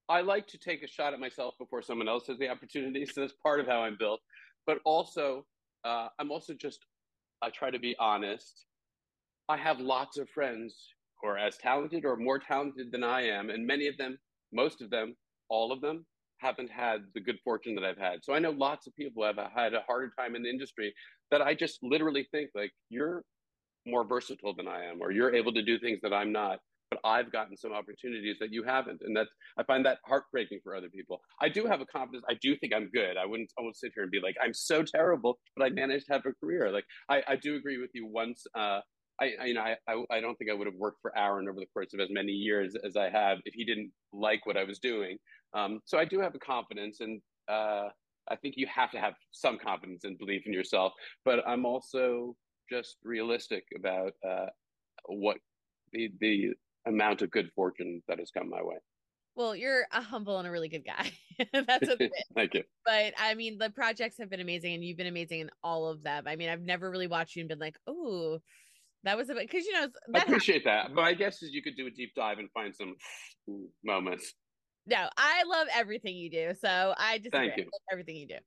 [0.09, 3.05] I, I like to take a shot at myself before someone else has the opportunity.
[3.07, 4.21] So that's part of how I'm built.
[4.67, 5.45] But also
[5.85, 6.79] uh, I'm also just
[7.43, 8.67] I try to be honest.
[9.49, 10.75] I have lots of friends
[11.21, 14.19] who are as talented or more talented than I am, and many of them,
[14.53, 15.15] most of them,
[15.51, 16.07] all of them
[16.39, 18.21] haven't had the good fortune that I've had.
[18.23, 20.95] So I know lots of people have had a harder time in the industry
[21.31, 23.25] that I just literally think like you're
[23.87, 26.59] more versatile than I am, or you're able to do things that I'm not.
[26.91, 30.77] But I've gotten some opportunities that you haven't, and that's I find that heartbreaking for
[30.77, 31.21] other people.
[31.41, 32.25] I do have a confidence.
[32.29, 33.17] I do think I'm good.
[33.17, 33.51] I wouldn't.
[33.59, 36.33] I sit here and be like I'm so terrible, but I managed to have a
[36.35, 36.71] career.
[36.71, 38.07] Like I, I do agree with you.
[38.07, 38.81] Once uh,
[39.21, 41.49] I, I you know I, I, I don't think I would have worked for Aaron
[41.49, 44.57] over the course of as many years as I have if he didn't like what
[44.57, 45.17] I was doing.
[45.55, 47.89] Um, so I do have a confidence, and uh,
[48.31, 50.93] I think you have to have some confidence and belief in yourself.
[51.25, 52.37] But I'm also
[52.71, 54.47] just realistic about uh,
[55.07, 55.39] what
[55.93, 56.51] the the
[56.87, 58.77] amount of good fortune that has come my way.
[59.37, 61.11] Well, you're a humble and a really good guy.
[61.67, 62.13] That's a bit.
[62.37, 62.63] Thank you.
[62.85, 66.03] But I mean, the projects have been amazing, and you've been amazing in all of
[66.03, 66.25] them.
[66.27, 68.39] I mean, I've never really watched you and been like, "Oh,
[69.03, 69.89] that was a bit," because you know.
[70.15, 70.91] I appreciate happens.
[70.91, 72.95] that, but I guess is you could do a deep dive and find some
[73.85, 74.35] moments.
[74.87, 76.53] No, I love everything you do.
[76.61, 78.39] So I just thank you everything you do.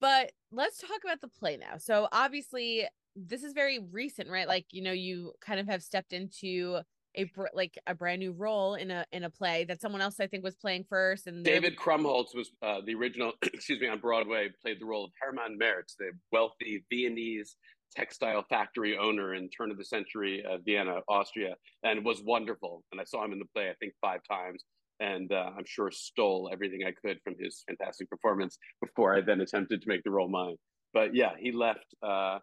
[0.00, 1.76] But let's talk about the play now.
[1.78, 4.48] So obviously, this is very recent, right?
[4.48, 6.80] Like you know, you kind of have stepped into
[7.16, 10.26] a like a brand new role in a in a play that someone else I
[10.26, 11.26] think was playing first.
[11.26, 13.32] And David Krumholtz was uh, the original.
[13.42, 17.56] excuse me, on Broadway, played the role of Hermann Merz, the wealthy Viennese
[17.94, 22.82] textile factory owner in turn of the century uh, Vienna, Austria, and was wonderful.
[22.90, 24.64] And I saw him in the play, I think, five times.
[25.00, 29.40] And uh, I'm sure stole everything I could from his fantastic performance before I then
[29.40, 30.56] attempted to make the role mine.
[30.94, 32.38] But yeah, he left uh,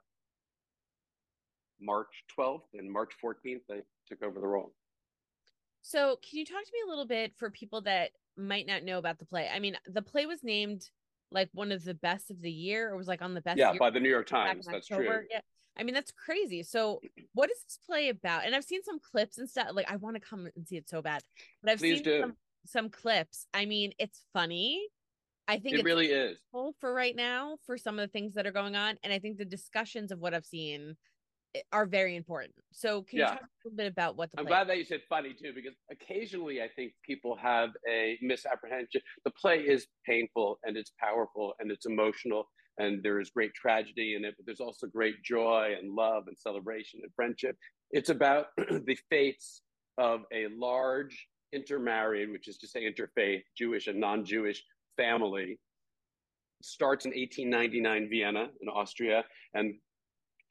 [1.81, 3.61] March 12th and March 14th.
[3.71, 4.73] I took over the role.
[5.81, 8.97] So, can you talk to me a little bit for people that might not know
[8.97, 9.49] about the play?
[9.53, 10.89] I mean, the play was named
[11.31, 13.57] like one of the best of the year, or was like on the best.
[13.57, 14.65] Yeah, by the New York Times.
[14.65, 15.19] That's October.
[15.19, 15.27] true.
[15.31, 15.41] Yeah.
[15.77, 16.63] I mean, that's crazy.
[16.63, 17.01] So,
[17.33, 18.45] what is this play about?
[18.45, 19.67] And I've seen some clips and stuff.
[19.73, 21.21] Like, I want to come and see it so bad,
[21.61, 22.19] but I've Please seen do.
[22.21, 22.33] some,
[22.65, 23.47] some clips.
[23.53, 24.87] I mean, it's funny.
[25.47, 26.37] I think it really is
[26.79, 29.37] for right now for some of the things that are going on, and I think
[29.37, 30.95] the discussions of what I've seen
[31.55, 32.53] Eh, are very important.
[32.71, 33.25] So can yeah.
[33.25, 35.51] you talk a little bit about what the I'm glad that you said funny too,
[35.53, 39.01] because occasionally I think people have a misapprehension.
[39.25, 44.15] The play is painful and it's powerful and it's emotional and there is great tragedy
[44.15, 47.57] in it, but there's also great joy and love and celebration and friendship.
[47.91, 49.61] It's about the fates
[49.97, 54.63] of a large intermarried, which is to say interfaith, Jewish and non-Jewish
[54.95, 55.59] family
[56.61, 59.75] starts in 1899 Vienna in Austria and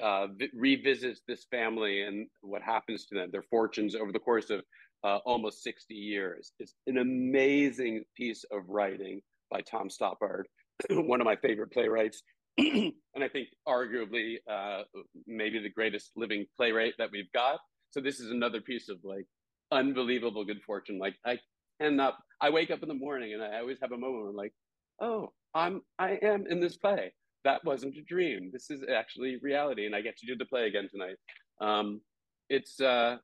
[0.02, 4.62] uh, revisits this family and what happens to them, their fortunes over the course of
[5.04, 6.52] uh, almost 60 years.
[6.58, 10.44] It's an amazing piece of writing by Tom Stoppard,
[10.90, 12.22] one of my favorite playwrights.
[12.58, 14.82] and I think arguably uh,
[15.26, 17.60] maybe the greatest living playwright that we've got.
[17.90, 19.26] So this is another piece of like
[19.70, 20.98] unbelievable good fortune.
[20.98, 21.38] Like I
[21.80, 24.36] cannot, I wake up in the morning and I always have a moment where I'm
[24.36, 24.54] like,
[25.00, 27.12] oh, I'm, I am in this play
[27.44, 28.50] that wasn't a dream.
[28.52, 31.16] This is actually reality, and I get to do the play again tonight.
[31.60, 32.00] Um,
[32.48, 33.16] it's uh,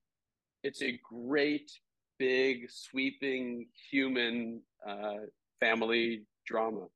[0.62, 1.70] it's a great,
[2.18, 5.26] big, sweeping human uh,
[5.60, 6.86] family drama,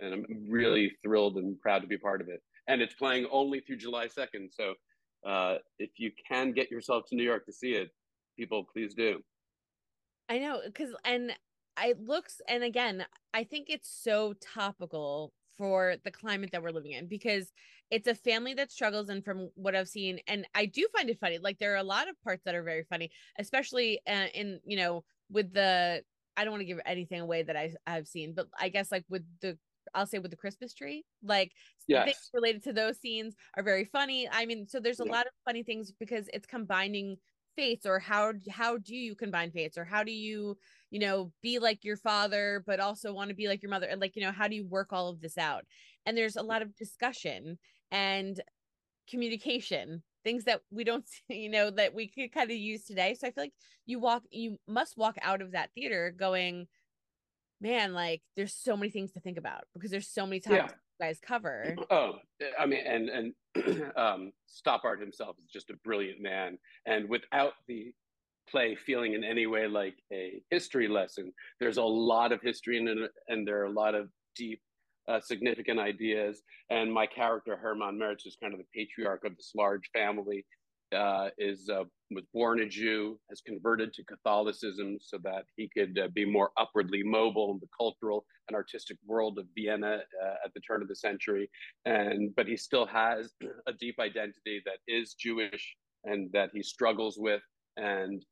[0.00, 2.40] and I'm really thrilled and proud to be part of it.
[2.68, 4.74] And it's playing only through July second, so
[5.28, 7.90] uh, if you can get yourself to New York to see it,
[8.36, 9.20] people please do.
[10.28, 11.32] I know, because and
[11.82, 16.92] it looks and again, I think it's so topical for the climate that we're living
[16.92, 17.52] in because
[17.90, 21.20] it's a family that struggles and from what i've seen and i do find it
[21.20, 24.60] funny like there are a lot of parts that are very funny especially uh, in
[24.64, 26.02] you know with the
[26.36, 29.04] i don't want to give anything away that I, i've seen but i guess like
[29.10, 29.58] with the
[29.94, 31.52] I'll say with the Christmas tree, like
[31.86, 32.04] yes.
[32.04, 34.28] things related to those scenes are very funny.
[34.30, 35.12] I mean, so there's a yeah.
[35.12, 37.16] lot of funny things because it's combining
[37.58, 40.56] faiths or how how do you combine faiths or how do you
[40.90, 43.86] you know, be like your father, but also want to be like your mother.
[43.86, 45.64] And like, you know, how do you work all of this out?
[46.06, 47.58] And there's a lot of discussion
[47.90, 48.40] and
[49.08, 53.14] communication, things that we don't, you know, that we could kind of use today.
[53.14, 53.54] So I feel like
[53.86, 56.68] you walk, you must walk out of that theater going,
[57.60, 60.76] man, like there's so many things to think about because there's so many times yeah.
[61.00, 61.76] Guys cover.
[61.90, 62.14] Oh,
[62.58, 63.34] I mean, and, and,
[63.96, 66.58] um, Stoppard himself is just a brilliant man.
[66.86, 67.92] And without the
[68.50, 71.32] play feeling in any way like a history lesson.
[71.60, 74.60] There's a lot of history in it, and there are a lot of deep,
[75.08, 76.42] uh, significant ideas.
[76.70, 80.44] And my character, Hermann Merz, is kind of the patriarch of this large family.
[80.94, 85.98] Uh, is uh, was born a Jew, has converted to Catholicism so that he could
[85.98, 90.54] uh, be more upwardly mobile in the cultural and artistic world of Vienna uh, at
[90.54, 91.50] the turn of the century.
[91.84, 93.32] And but he still has
[93.66, 97.42] a deep identity that is Jewish and that he struggles with.
[97.76, 98.24] And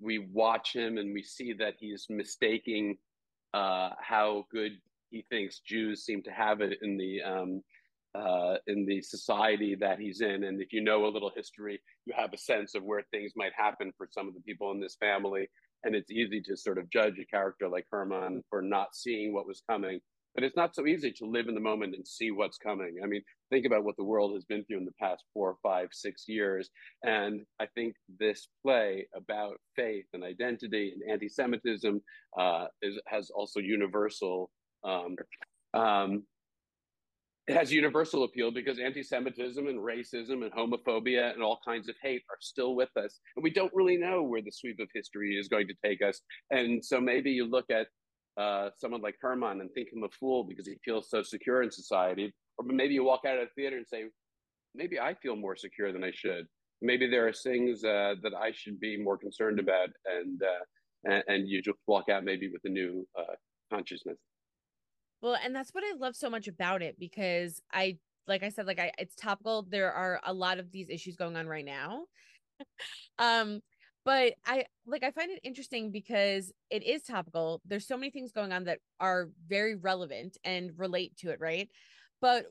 [0.00, 2.98] we watch him and we see that he's mistaking
[3.54, 4.72] uh, how good
[5.10, 7.62] he thinks Jews seem to have it in the um,
[8.14, 10.44] uh, in the society that he's in.
[10.44, 13.52] And if you know a little history, you have a sense of where things might
[13.56, 15.48] happen for some of the people in this family.
[15.84, 19.46] And it's easy to sort of judge a character like Hermann for not seeing what
[19.46, 20.00] was coming.
[20.34, 22.96] but it's not so easy to live in the moment and see what's coming.
[23.02, 25.88] I mean, think about what the world has been through in the past four, five,
[25.92, 26.70] six years.
[27.02, 32.00] And I think this play about faith and identity and anti Semitism
[32.38, 34.50] uh, is, has also universal.
[34.84, 35.16] Um,
[35.74, 36.24] um,
[37.48, 42.22] it has universal appeal because anti-Semitism and racism and homophobia and all kinds of hate
[42.30, 45.48] are still with us, and we don't really know where the sweep of history is
[45.48, 46.20] going to take us.
[46.50, 47.88] And so maybe you look at
[48.40, 51.70] uh, someone like Hermann and think him a fool because he feels so secure in
[51.70, 52.32] society.
[52.58, 54.04] Or maybe you walk out of the theater and say,
[54.74, 56.46] maybe I feel more secure than I should.
[56.80, 60.64] Maybe there are things uh, that I should be more concerned about, and, uh,
[61.04, 63.34] and, and you just walk out maybe with a new uh,
[63.72, 64.18] consciousness.
[65.22, 68.66] Well, and that's what I love so much about it because I, like I said,
[68.66, 69.62] like I, it's topical.
[69.62, 72.04] There are a lot of these issues going on right now.
[73.18, 73.60] um,
[74.04, 78.32] but i like i find it interesting because it is topical there's so many things
[78.32, 81.68] going on that are very relevant and relate to it right
[82.20, 82.46] but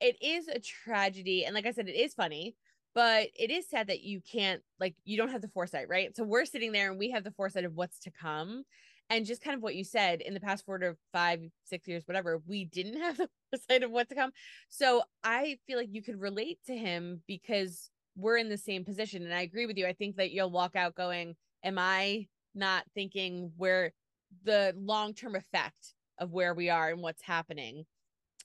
[0.00, 2.54] it is a tragedy and like i said it is funny
[2.94, 6.22] but it is sad that you can't like you don't have the foresight right so
[6.24, 8.64] we're sitting there and we have the foresight of what's to come
[9.10, 12.02] and just kind of what you said in the past four to five six years
[12.06, 14.30] whatever we didn't have the foresight of what to come
[14.68, 19.22] so i feel like you could relate to him because we're in the same position.
[19.22, 19.86] And I agree with you.
[19.86, 23.92] I think that you'll walk out going, Am I not thinking where
[24.44, 27.86] the long term effect of where we are and what's happening?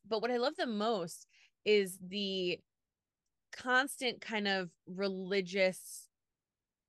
[0.08, 1.28] But what I love the most
[1.66, 2.60] is the
[3.56, 6.08] constant kind of religious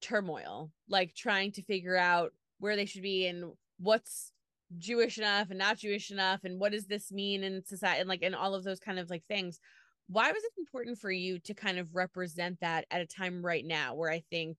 [0.00, 4.32] turmoil, like trying to figure out where they should be and what's
[4.78, 8.22] Jewish enough and not Jewish enough and what does this mean in society and like
[8.22, 9.60] and all of those kind of like things
[10.08, 13.64] why was it important for you to kind of represent that at a time right
[13.64, 14.58] now where I think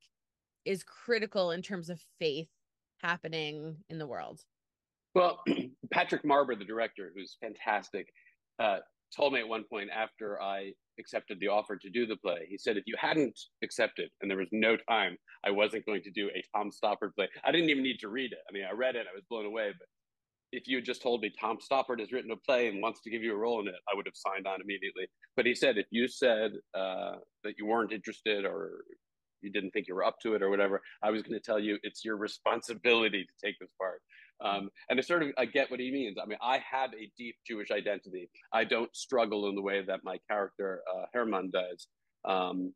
[0.65, 2.49] is critical in terms of faith
[2.97, 4.41] happening in the world?
[5.13, 5.41] Well,
[5.91, 8.07] Patrick Marber, the director, who's fantastic,
[8.59, 8.79] uh,
[9.15, 12.57] told me at one point after I accepted the offer to do the play, he
[12.57, 16.29] said, if you hadn't accepted and there was no time, I wasn't going to do
[16.29, 17.27] a Tom Stoppard play.
[17.43, 18.39] I didn't even need to read it.
[18.49, 19.87] I mean, I read it, I was blown away, but
[20.51, 23.09] if you had just told me Tom Stoppard has written a play and wants to
[23.09, 25.07] give you a role in it, I would have signed on immediately.
[25.35, 28.83] But he said if you said uh, that you weren't interested or
[29.41, 31.59] you didn't think you were up to it or whatever, I was going to tell
[31.59, 34.01] you it's your responsibility to take this part.
[34.43, 36.17] Um, and I sort of I get what he means.
[36.21, 38.29] I mean, I have a deep Jewish identity.
[38.51, 41.87] I don't struggle in the way that my character uh, Hermann does,
[42.25, 42.73] um,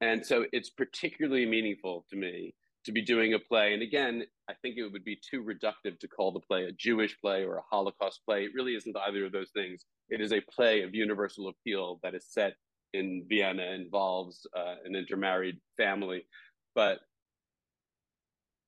[0.00, 3.74] and so it's particularly meaningful to me to be doing a play.
[3.74, 7.16] And again, I think it would be too reductive to call the play a Jewish
[7.20, 8.44] play or a Holocaust play.
[8.44, 9.84] It really isn't either of those things.
[10.08, 12.54] It is a play of universal appeal that is set
[12.92, 16.26] in Vienna, involves uh, an intermarried family,
[16.74, 16.98] but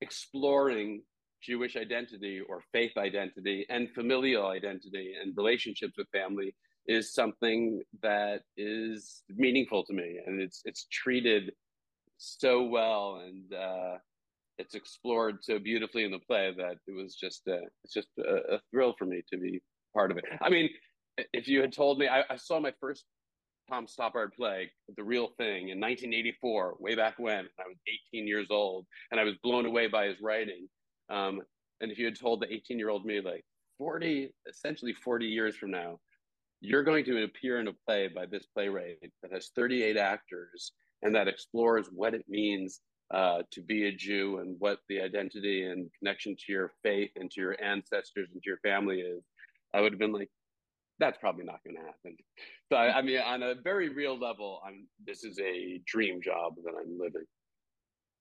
[0.01, 1.01] exploring
[1.45, 6.55] Jewish identity or faith identity and familial identity and relationships with family
[6.87, 11.51] is something that is meaningful to me and it's it's treated
[12.17, 13.97] so well and uh,
[14.57, 18.55] it's explored so beautifully in the play that it was just a, it's just a,
[18.55, 19.61] a, thrill for me to be
[19.93, 20.25] part of it.
[20.41, 20.69] I mean,
[21.33, 23.05] if you had told me, I, I saw my first
[23.69, 27.77] Tom Stoppard play, The Real Thing, in 1984, way back when I was
[28.13, 30.67] 18 years old, and I was blown away by his writing.
[31.09, 31.41] Um,
[31.81, 33.45] and if you had told the 18 year old me, like
[33.77, 35.99] 40, essentially 40 years from now,
[36.61, 40.71] you're going to appear in a play by this playwright that has 38 actors
[41.03, 42.79] and that explores what it means
[43.13, 47.29] uh, to be a Jew and what the identity and connection to your faith and
[47.31, 49.23] to your ancestors and to your family is,
[49.73, 50.29] I would have been like,
[50.97, 52.17] that's probably not going to happen.
[52.71, 56.53] So I, I, mean, on a very real level, I'm this is a dream job
[56.63, 57.25] that I'm living.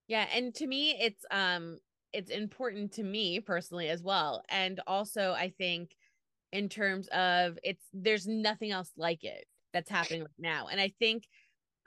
[0.08, 1.78] Yeah, and to me, it's um,
[2.14, 5.90] it's important to me personally as well, and also I think
[6.52, 10.92] in terms of it's there's nothing else like it that's happening right now, and I
[10.98, 11.24] think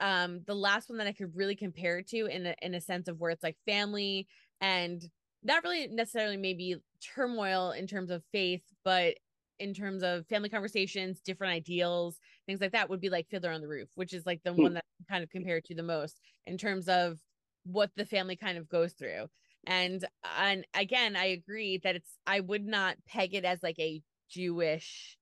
[0.00, 2.80] um the last one that I could really compare it to in a, in a
[2.80, 4.28] sense of where it's like family
[4.60, 5.02] and
[5.42, 6.76] not really necessarily maybe
[7.14, 9.14] turmoil in terms of faith, but
[9.58, 13.60] in terms of family conversations, different ideals, things like that would be like Fiddler on
[13.60, 14.62] the Roof, which is like the hmm.
[14.62, 17.18] one that kind of compared to the most in terms of
[17.64, 19.26] what the family kind of goes through.
[19.68, 20.02] And
[20.38, 25.18] and again, I agree that it's I would not peg it as like a Jewish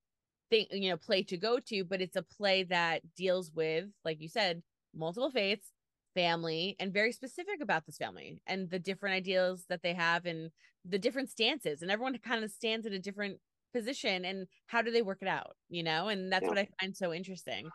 [0.50, 4.20] thing, you know, play to go to, but it's a play that deals with, like
[4.20, 4.62] you said,
[4.94, 5.72] multiple faiths,
[6.14, 10.50] family, and very specific about this family and the different ideals that they have and
[10.88, 11.82] the different stances.
[11.82, 13.38] And everyone kind of stands in a different
[13.74, 16.06] position and how do they work it out, you know?
[16.06, 16.48] And that's yeah.
[16.50, 17.68] what I find so interesting.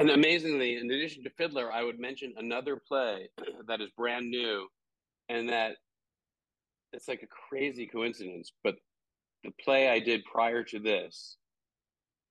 [0.00, 3.28] And amazingly, in addition to Fiddler, I would mention another play
[3.68, 4.66] that is brand new
[5.28, 5.76] and that
[6.92, 8.76] it's like a crazy coincidence, but
[9.44, 11.36] the play I did prior to this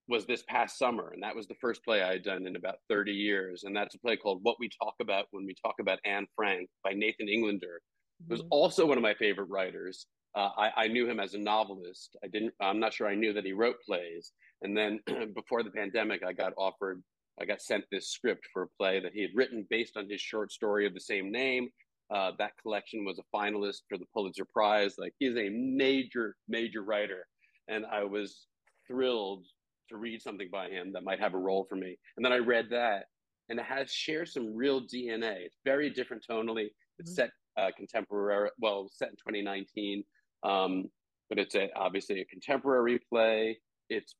[0.08, 2.78] was this past summer, and that was the first play I had done in about
[2.90, 3.64] 30 years.
[3.64, 6.70] And that's a play called What We Talk About When We Talk About Anne Frank
[6.84, 7.82] by Nathan Englander,
[8.24, 8.32] mm-hmm.
[8.32, 10.06] was also one of my favorite writers.
[10.36, 12.16] Uh, I, I, knew him as a novelist.
[12.24, 12.54] I didn't.
[12.62, 14.32] I'm not sure I knew that he wrote plays.
[14.62, 15.00] And then
[15.36, 17.02] before the pandemic, I got offered.
[17.40, 20.22] I got sent this script for a play that he had written based on his
[20.22, 21.70] short story of the same name.
[22.14, 24.96] Uh, that collection was a finalist for the Pulitzer Prize.
[24.98, 27.28] Like he's a major, major writer,
[27.68, 28.48] and I was
[28.88, 29.46] thrilled
[29.90, 31.98] to read something by him that might have a role for me.
[32.16, 33.06] And then I read that,
[33.50, 35.46] and it has shares some real DNA.
[35.46, 36.68] It's very different tonally.
[37.00, 37.16] It's mm-hmm.
[37.16, 40.04] set uh, contemporary, well, set in 2019,
[40.44, 40.86] um,
[41.30, 43.58] but it's a, obviously a contemporary play.
[43.90, 44.16] It's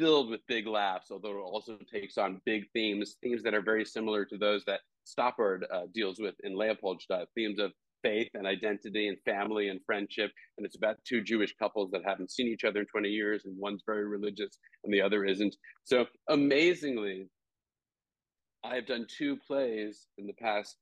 [0.00, 3.84] filled with big laughs, although it also takes on big themes, themes that are very
[3.84, 7.72] similar to those that Stoppard uh, deals with in Leopoldstadt, themes of
[8.02, 10.30] faith and identity and family and friendship.
[10.56, 13.54] And it's about two Jewish couples that haven't seen each other in 20 years, and
[13.58, 15.54] one's very religious and the other isn't.
[15.84, 17.28] So amazingly,
[18.64, 20.76] I have done two plays in the past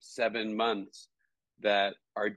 [0.00, 1.08] seven months
[1.60, 2.30] that are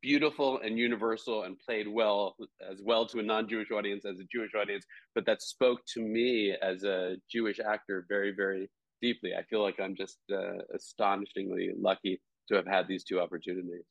[0.00, 2.36] beautiful and universal and played well
[2.70, 4.84] as well to a non-jewish audience as a jewish audience
[5.14, 8.70] but that spoke to me as a jewish actor very very
[9.02, 13.84] deeply i feel like i'm just uh, astonishingly lucky to have had these two opportunities.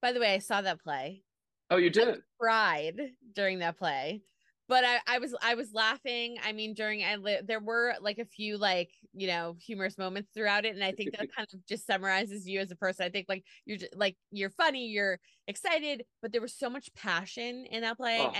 [0.00, 1.22] By the way, I saw that play.
[1.70, 2.08] Oh, you did?
[2.08, 3.00] I cried
[3.34, 4.22] during that play.
[4.68, 6.38] But I, I was I was laughing.
[6.42, 10.30] I mean, during I li- there were like a few like you know humorous moments
[10.32, 13.04] throughout it, and I think that kind of just summarizes you as a person.
[13.04, 16.92] I think like you're just, like you're funny, you're excited, but there was so much
[16.94, 18.18] passion in that play.
[18.20, 18.32] Oh,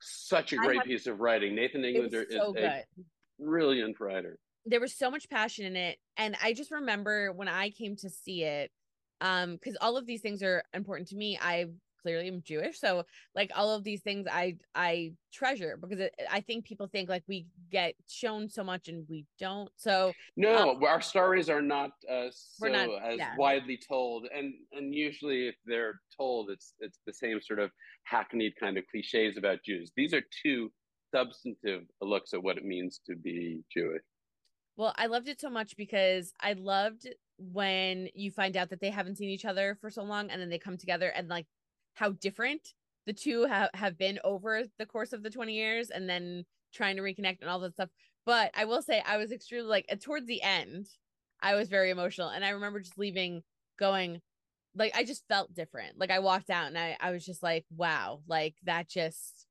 [0.00, 1.54] such a great have, piece of writing.
[1.54, 2.64] Nathan Englander so is good.
[2.64, 2.84] a
[3.40, 7.70] brilliant writer there was so much passion in it and i just remember when i
[7.70, 8.70] came to see it
[9.20, 11.66] um because all of these things are important to me i
[12.02, 12.78] clearly am jewish.
[12.78, 17.08] So like all of these things i i treasure because it, i think people think
[17.08, 19.70] like we get shown so much and we don't.
[19.76, 23.34] So no um, our stories are not uh so not, as yeah.
[23.36, 24.26] widely told.
[24.36, 27.70] And and usually if they're told it's it's the same sort of
[28.04, 29.92] hackneyed kind of cliches about jews.
[29.96, 30.70] These are two
[31.14, 34.02] substantive looks at what it means to be jewish.
[34.76, 37.06] Well, I loved it so much because I loved
[37.38, 40.48] when you find out that they haven't seen each other for so long and then
[40.48, 41.46] they come together and like
[41.94, 42.74] how different
[43.06, 46.96] the two have, have been over the course of the 20 years and then trying
[46.96, 47.90] to reconnect and all that stuff.
[48.24, 50.86] But I will say I was extremely like uh, towards the end,
[51.40, 53.42] I was very emotional and I remember just leaving
[53.78, 54.20] going
[54.74, 55.98] like I just felt different.
[55.98, 59.46] Like I walked out and I I was just like, wow, like that just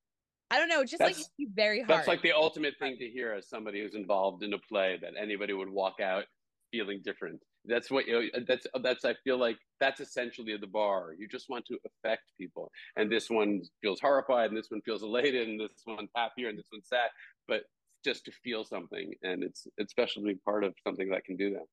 [0.50, 1.88] I don't know, just that's, like very hard.
[1.88, 5.12] That's like the ultimate thing to hear as somebody who's involved in a play that
[5.20, 6.24] anybody would walk out
[6.70, 7.40] feeling different.
[7.64, 11.14] That's what you know, that's that's I feel like that's essentially the bar.
[11.18, 12.70] You just want to affect people.
[12.96, 16.58] And this one feels horrified and this one feels elated and this one's happier and
[16.58, 17.10] this one's sad,
[17.46, 17.62] but
[18.04, 21.36] just to feel something and it's it's special to be part of something that can
[21.36, 21.66] do that.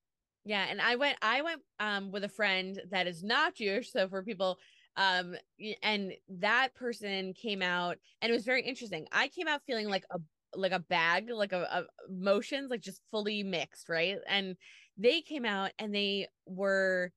[0.45, 4.07] Yeah, and I went I went um with a friend that is not Jewish, so
[4.07, 4.59] for people
[4.97, 5.35] um
[5.83, 10.03] and that person came out and it was very interesting i came out feeling like
[10.11, 10.19] a
[10.55, 14.55] like a bag like a, a emotions like just fully mixed right and
[14.99, 17.11] they came out and they were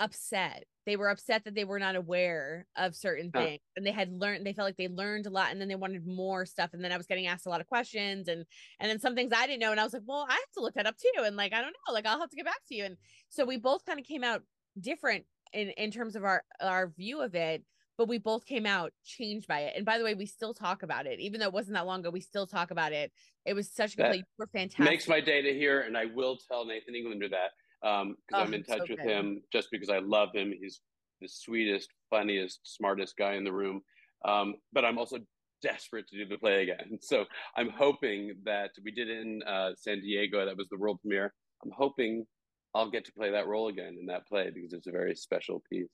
[0.00, 0.64] upset.
[0.86, 4.44] They were upset that they were not aware of certain things and they had learned
[4.44, 6.92] they felt like they learned a lot and then they wanted more stuff and then
[6.92, 8.44] i was getting asked a lot of questions and
[8.80, 10.60] and then some things i didn't know and i was like well i have to
[10.60, 12.60] look that up too and like i don't know like i'll have to get back
[12.68, 12.84] to you.
[12.84, 12.98] And
[13.30, 14.42] so we both kind of came out
[14.78, 15.24] different
[15.54, 17.64] in in terms of our our view of it
[17.96, 19.74] but we both came out changed by it.
[19.76, 21.20] And by the way we still talk about it.
[21.20, 23.12] Even though it wasn't that long ago we still talk about it.
[23.44, 26.06] It was such a good play you fantastic makes my day to hear and i
[26.06, 29.08] will tell nathan englander that um because oh, i'm in touch so with good.
[29.10, 30.52] him just because i love him.
[30.58, 30.80] He's
[31.20, 33.82] the sweetest funniest smartest guy in the room.
[34.24, 35.18] Um but i'm also
[35.62, 36.98] desperate to do the play again.
[37.02, 37.24] So
[37.56, 40.44] i'm hoping that we did it in uh, san diego.
[40.44, 41.32] That was the world premiere.
[41.64, 42.26] I'm hoping
[42.74, 45.62] I'll get to play that role again in that play because it's a very special
[45.70, 45.88] piece.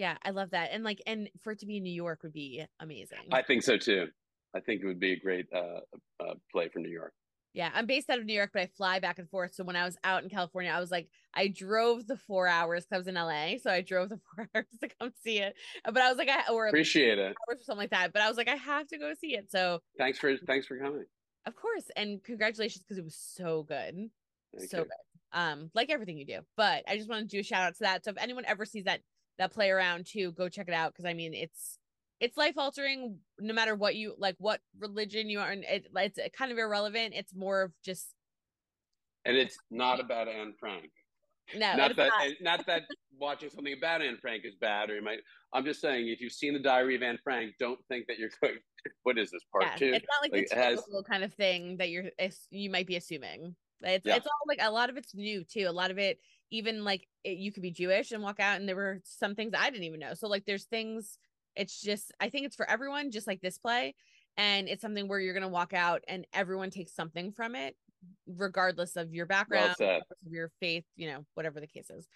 [0.00, 0.70] Yeah, I love that.
[0.72, 3.18] And like, and for it to be in New York would be amazing.
[3.32, 4.06] I think so too.
[4.56, 5.80] I think it would be a great uh,
[6.18, 7.12] uh, play for New York.
[7.52, 9.54] Yeah, I'm based out of New York, but I fly back and forth.
[9.54, 12.86] So when I was out in California, I was like, I drove the four hours
[12.86, 15.54] because I was in LA, so I drove the four hours to come see it.
[15.84, 18.14] But I was like, I or appreciate it or something like that.
[18.14, 19.50] But I was like, I have to go see it.
[19.50, 21.04] So thanks for thanks for coming.
[21.44, 24.08] Of course, and congratulations because it was so good,
[24.56, 24.84] Thank so you.
[24.84, 24.92] good
[25.32, 27.84] um like everything you do but i just want to do a shout out to
[27.84, 29.00] that so if anyone ever sees that
[29.38, 31.78] that play around too go check it out because i mean it's
[32.20, 36.18] it's life altering no matter what you like what religion you are and it, it's
[36.18, 38.14] uh, kind of irrelevant it's more of just
[39.24, 40.90] and it's not about anne frank
[41.54, 42.32] No, not that not.
[42.40, 42.82] not that
[43.18, 45.18] watching something about Anne Frank is bad, or you might.
[45.52, 48.30] I'm just saying, if you've seen the Diary of Anne Frank, don't think that you're
[48.40, 48.58] going.
[49.02, 49.92] What is this part yeah, two?
[49.92, 52.04] It's not like, Like, the it has- typical kind of thing that you're
[52.50, 53.56] you might be assuming.
[53.82, 54.16] It's Yeah.
[54.16, 55.66] it's all like a lot of it's new too.
[55.68, 56.20] A lot of it,
[56.50, 59.52] even like it, you could be Jewish and walk out, and there were some things
[59.56, 60.14] I didn't even know.
[60.14, 61.18] So like, there's things.
[61.56, 63.94] It's just I think it's for everyone, just like this play,
[64.36, 67.76] and it's something where you're gonna walk out and everyone takes something from it,
[68.26, 72.06] regardless of your background, regardless of your faith, you know, whatever the case is.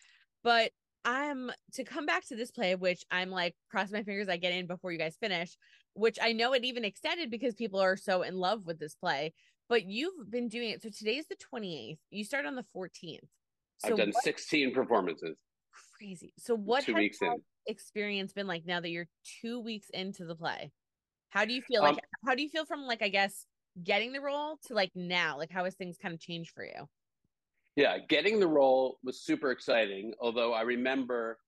[0.42, 0.70] But
[1.04, 4.52] I'm to come back to this play, which I'm like cross my fingers I get
[4.52, 5.56] in before you guys finish,
[5.94, 9.32] which I know it even extended because people are so in love with this play.
[9.68, 10.82] But you've been doing it.
[10.82, 11.98] So today's the 28th.
[12.10, 13.18] You start on the 14th.
[13.84, 15.36] So I've done what 16 performances.
[15.98, 16.32] crazy.
[16.38, 17.42] So what two has weeks that in.
[17.66, 19.08] experience been like now that you're
[19.40, 20.72] two weeks into the play?
[21.30, 21.82] How do you feel?
[21.82, 23.46] Like Um, how do you feel from like I guess
[23.82, 25.36] getting the role to like now?
[25.36, 26.88] Like how has things kind of changed for you?
[27.76, 30.14] Yeah, getting the role was super exciting.
[30.20, 31.38] Although I remember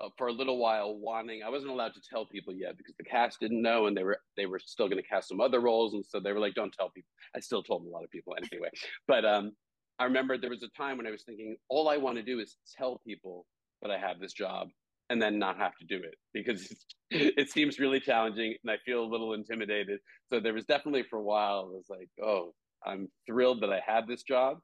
[0.00, 3.04] uh, for a little while wanting, I wasn't allowed to tell people yet because the
[3.04, 5.92] cast didn't know, and they were they were still going to cast some other roles,
[5.92, 8.34] and so they were like, "Don't tell people." I still told a lot of people
[8.52, 8.70] anyway.
[9.06, 9.52] But um,
[10.00, 12.40] I remember there was a time when I was thinking, all I want to do
[12.40, 13.46] is tell people
[13.82, 14.68] that I have this job,
[15.10, 16.74] and then not have to do it because
[17.12, 20.00] it seems really challenging, and I feel a little intimidated.
[20.30, 22.54] So there was definitely for a while, it was like, "Oh,
[22.86, 24.58] I'm thrilled that I have this job."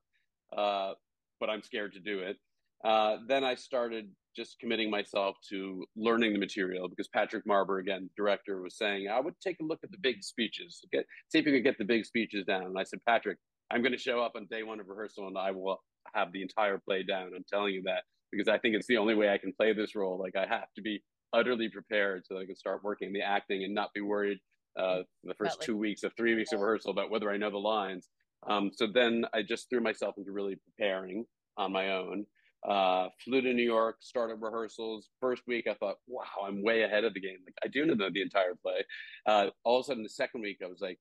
[0.57, 0.93] uh,
[1.41, 2.39] but I'm scared to do it.
[2.84, 8.11] Uh, then I started just committing myself to learning the material because Patrick Marber, again,
[8.16, 11.47] director, was saying I would take a look at the big speeches, get, see if
[11.47, 12.64] you could get the big speeches down.
[12.66, 13.39] And I said, Patrick,
[13.70, 15.82] I'm going to show up on day one of rehearsal and I will
[16.14, 17.32] have the entire play down.
[17.34, 19.94] I'm telling you that because I think it's the only way I can play this
[19.94, 20.18] role.
[20.18, 21.02] Like I have to be
[21.32, 24.38] utterly prepared so that I can start working the acting and not be worried
[24.78, 27.50] uh, the first like- two weeks of three weeks of rehearsal about whether I know
[27.50, 28.08] the lines.
[28.46, 31.24] Um, so then I just threw myself into really preparing
[31.56, 32.26] on my own.
[32.66, 35.08] Uh, flew to New York, started rehearsals.
[35.20, 37.38] First week, I thought, wow, I'm way ahead of the game.
[37.46, 38.84] Like I do know the entire play.
[39.24, 40.98] Uh, all of a sudden, the second week, I was like,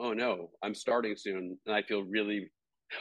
[0.00, 2.50] oh no, I'm starting soon, and I feel really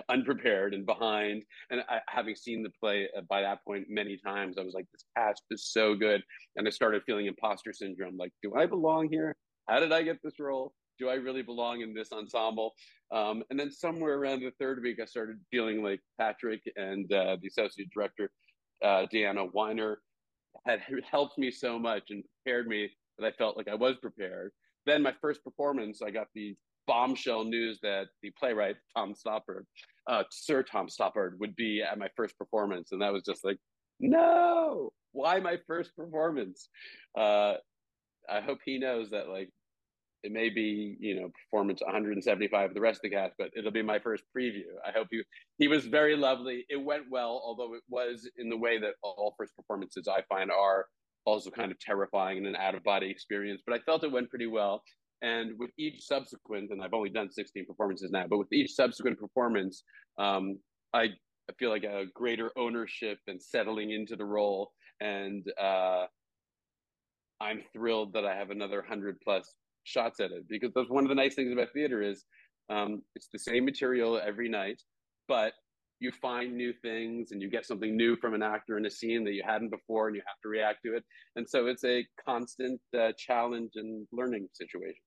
[0.10, 1.44] unprepared and behind.
[1.72, 4.86] And I, having seen the play uh, by that point many times, I was like,
[4.92, 6.22] this cast is so good,
[6.56, 8.18] and I started feeling imposter syndrome.
[8.18, 9.36] Like, do I belong here?
[9.68, 10.74] How did I get this role?
[11.00, 12.74] Do I really belong in this ensemble?
[13.12, 17.38] Um, and then somewhere around the third week, I started feeling like Patrick and uh,
[17.42, 18.30] the associate director,
[18.84, 20.00] uh, Deanna Weiner,
[20.66, 24.52] had helped me so much and prepared me that I felt like I was prepared.
[24.86, 26.56] Then my first performance, I got the
[26.90, 29.66] bombshell news that the playwright Tom Stoppard,
[30.10, 33.58] uh, Sir Tom Stoppard, would be at my first performance, and that was just like,
[34.00, 36.68] no, why my first performance?
[37.16, 37.54] Uh,
[38.28, 39.50] I hope he knows that like
[40.24, 43.72] it may be you know performance 175 of the rest of the cast but it'll
[43.72, 44.64] be my first preview.
[44.86, 45.24] I hope you
[45.60, 46.66] he was very lovely.
[46.70, 50.52] It went well although it was in the way that all first performances i find
[50.52, 50.88] are
[51.26, 54.30] also kind of terrifying and an out of body experience but i felt it went
[54.30, 54.82] pretty well
[55.22, 59.20] and with each subsequent and i've only done 16 performances now but with each subsequent
[59.20, 59.84] performance
[60.18, 60.58] um,
[60.94, 61.10] i
[61.50, 64.72] I feel like a greater ownership and settling into the role.
[65.02, 66.06] And uh,
[67.42, 71.10] i'm thrilled that i have another 100 plus shots at it because that's one of
[71.10, 72.26] the nice things about theater is
[72.70, 74.82] um, it's the same material every night
[75.30, 75.54] but
[76.00, 79.24] you find new things and you get something new from an actor in a scene
[79.24, 81.04] that you hadn't before and you have to react to it.
[81.36, 85.02] And so it's a constant uh, challenge and learning situation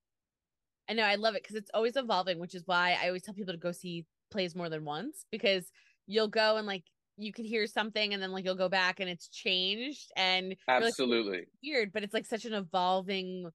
[0.89, 3.33] I know I love it because it's always evolving, which is why I always tell
[3.33, 5.71] people to go see plays more than once because
[6.07, 6.83] you'll go and like
[7.17, 10.79] you could hear something and then like you'll go back and it's changed and you're
[10.79, 13.49] like, absolutely weird, but it's like such an evolving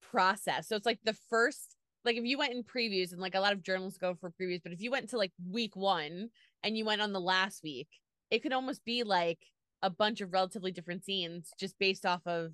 [0.00, 0.68] process.
[0.68, 3.52] So it's like the first, like if you went in previews and like a lot
[3.52, 6.30] of journalists go for previews, but if you went to like week one
[6.64, 7.88] and you went on the last week,
[8.30, 9.38] it could almost be like
[9.82, 12.52] a bunch of relatively different scenes just based off of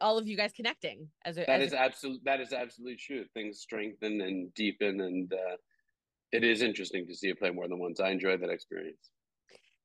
[0.00, 2.96] all of you guys connecting as a that as is a- absolutely that is absolutely
[2.96, 3.24] true.
[3.34, 5.56] Things strengthen and deepen and uh,
[6.32, 8.00] it is interesting to see it play more than once.
[8.00, 9.10] I enjoy that experience.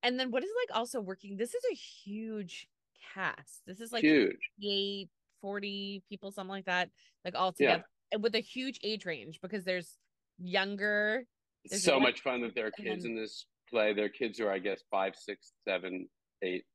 [0.03, 2.67] And then what is like also working this is a huge
[3.13, 3.61] cast.
[3.65, 4.37] This is like huge.
[4.59, 5.09] 58
[5.41, 6.89] 40 people something like that
[7.25, 7.67] like all Yeah.
[7.71, 9.97] together and with a huge age range because there's
[10.39, 11.25] younger
[11.63, 13.93] It's There's so much fun that there are kids then- in this play.
[13.93, 16.09] There are kids who are, I guess, five, six, seven,
[16.41, 16.65] eight,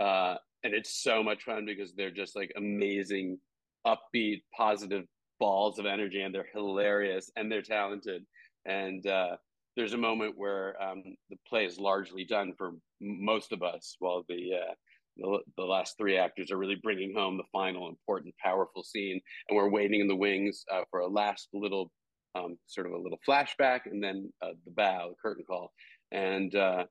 [0.00, 3.38] uh, and it's so much fun because they're just like amazing,
[3.86, 5.04] upbeat, positive
[5.38, 8.24] balls of energy, and they're hilarious and they're talented.
[8.64, 9.36] And uh,
[9.76, 14.24] there's a moment where um, the play is largely done for most of us, while
[14.28, 14.74] the uh,
[15.18, 19.56] the, the last three actors are really bringing home the final important, powerful scene, and
[19.56, 21.92] we're waiting in the wings uh, for a last little
[22.34, 25.70] um, sort of a little flashback and then uh, the bow, the curtain call.
[26.10, 26.84] And uh,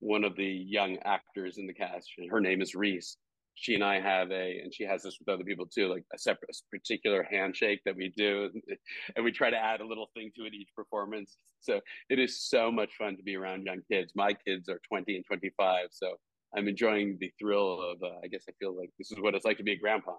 [0.00, 2.10] one of the young actors in the cast.
[2.30, 3.16] Her name is Reese.
[3.54, 6.18] She and I have a, and she has this with other people too, like a
[6.18, 8.48] separate, a particular handshake that we do,
[9.16, 11.36] and we try to add a little thing to it each performance.
[11.60, 14.12] So it is so much fun to be around young kids.
[14.14, 16.14] My kids are twenty and twenty five, so
[16.56, 18.02] I'm enjoying the thrill of.
[18.02, 20.14] Uh, I guess I feel like this is what it's like to be a grandpa.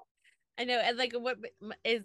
[0.59, 1.37] I know, and like what
[1.83, 2.03] is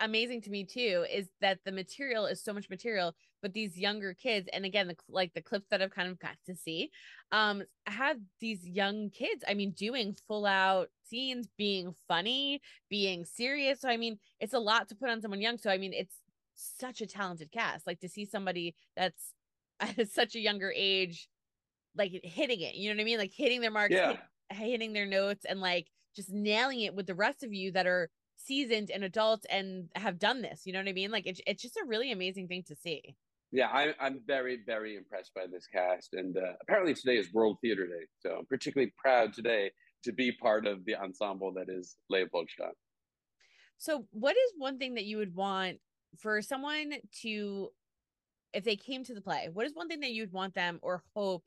[0.00, 4.14] amazing to me too is that the material is so much material but these younger
[4.14, 6.90] kids and again the, like the clips that i've kind of got to see
[7.32, 13.80] um have these young kids i mean doing full out scenes being funny being serious.
[13.80, 15.58] So i mean it's a lot to put on someone young.
[15.58, 16.16] So i mean it's
[16.54, 19.32] such a talented cast like to see somebody that's
[19.80, 21.28] at such a younger age
[21.96, 23.18] like hitting it you know what i mean?
[23.18, 24.16] Like hitting their marks yeah.
[24.50, 25.86] hit, hitting their notes and like
[26.16, 30.18] just nailing it with the rest of you that are seasoned and adults and have
[30.18, 30.62] done this.
[30.64, 31.10] You know what I mean?
[31.10, 33.16] Like it's it's just a really amazing thing to see.
[33.50, 37.58] Yeah, I, I'm very very impressed by this cast, and uh, apparently today is World
[37.60, 39.70] Theater Day, so I'm particularly proud today
[40.04, 42.74] to be part of the ensemble that is Leopoldstadt.
[43.78, 45.78] So, what is one thing that you would want
[46.18, 47.68] for someone to,
[48.52, 51.02] if they came to the play, what is one thing that you'd want them or
[51.14, 51.44] hope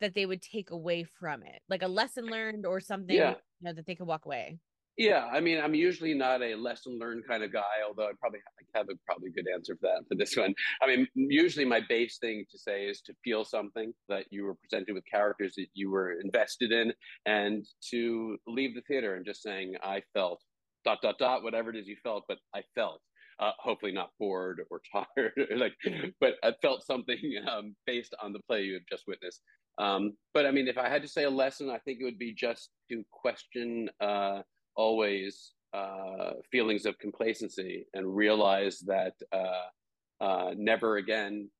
[0.00, 3.30] that they would take away from it, like a lesson learned or something yeah.
[3.30, 4.58] you know, that they could walk away?
[4.96, 8.40] Yeah, I mean, I'm usually not a lesson learned kind of guy, although I probably
[8.74, 10.54] have a probably good answer for that for this one.
[10.82, 14.54] I mean, usually my base thing to say is to feel something that you were
[14.54, 16.94] presented with characters that you were invested in,
[17.26, 20.42] and to leave the theater and just saying, "I felt
[20.84, 23.02] dot dot dot whatever it is you felt, but I felt."
[23.38, 25.74] Uh, hopefully not bored or tired, like,
[26.22, 27.18] but I felt something
[27.50, 29.42] um, based on the play you have just witnessed.
[29.76, 32.18] Um, but I mean, if I had to say a lesson, I think it would
[32.18, 33.90] be just to question.
[34.00, 34.40] Uh,
[34.76, 41.50] always uh, feelings of complacency and realize that uh, uh, never again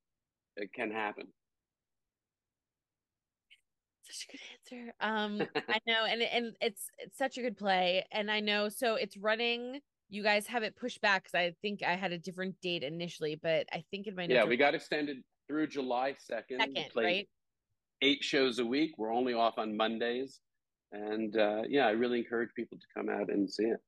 [0.57, 1.27] it can happen.
[4.05, 4.41] Such a good
[4.79, 4.95] answer.
[5.01, 8.69] Um, I know, and and it's it's such a good play, and I know.
[8.69, 9.81] So it's running.
[10.09, 13.39] You guys have it pushed back because I think I had a different date initially,
[13.43, 16.61] but I think in my yeah, we got extended through July second.
[16.61, 17.29] Second, right?
[18.03, 18.93] Eight shows a week.
[18.97, 20.41] We're only off on Mondays
[20.93, 23.81] and uh, yeah, I really encourage people to come out and see it.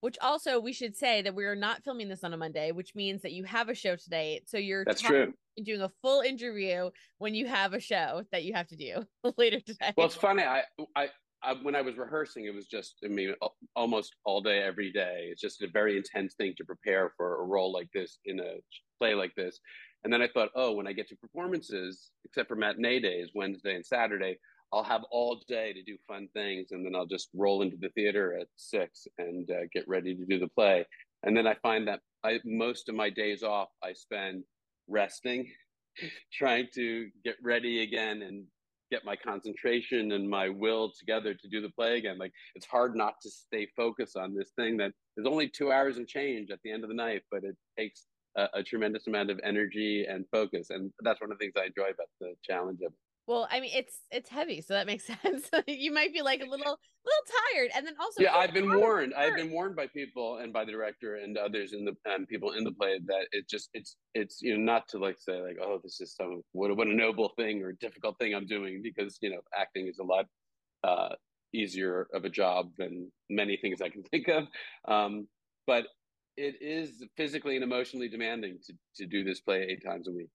[0.00, 2.94] Which also, we should say that we are not filming this on a Monday, which
[2.94, 4.40] means that you have a show today.
[4.46, 5.32] So you're that's true.
[5.64, 9.04] Doing a full interview when you have a show that you have to do
[9.36, 9.92] later today.
[9.96, 10.44] Well, it's funny.
[10.44, 10.62] I,
[10.94, 11.08] I,
[11.42, 13.34] I, when I was rehearsing, it was just, I mean,
[13.74, 15.30] almost all day, every day.
[15.32, 18.54] It's just a very intense thing to prepare for a role like this in a
[19.00, 19.58] play like this.
[20.04, 23.74] And then I thought, oh, when I get to performances, except for matinee days, Wednesday
[23.74, 24.38] and Saturday,
[24.72, 27.88] I'll have all day to do fun things, and then I'll just roll into the
[27.90, 30.84] theater at six and uh, get ready to do the play.
[31.22, 34.44] And then I find that I most of my days off I spend
[34.88, 35.50] resting,
[36.32, 38.44] trying to get ready again and
[38.90, 42.18] get my concentration and my will together to do the play again.
[42.18, 45.98] Like it's hard not to stay focused on this thing that is only two hours
[45.98, 48.06] and change at the end of the night, but it takes
[48.36, 50.68] a, a tremendous amount of energy and focus.
[50.70, 53.07] And that's one of the things I enjoy about the challenge of it.
[53.28, 55.50] Well, I mean, it's it's heavy, so that makes sense.
[55.68, 56.56] you might be like a little
[57.04, 59.12] little tired, and then also yeah, I've been warned.
[59.12, 62.52] I've been warned by people and by the director and others in the um, people
[62.52, 65.58] in the play that it just it's it's you know not to like say like
[65.62, 69.18] oh this is some what what a noble thing or difficult thing I'm doing because
[69.20, 70.24] you know acting is a lot
[70.82, 71.14] uh,
[71.52, 74.44] easier of a job than many things I can think of,
[74.90, 75.28] um,
[75.66, 75.84] but
[76.38, 80.30] it is physically and emotionally demanding to to do this play eight times a week.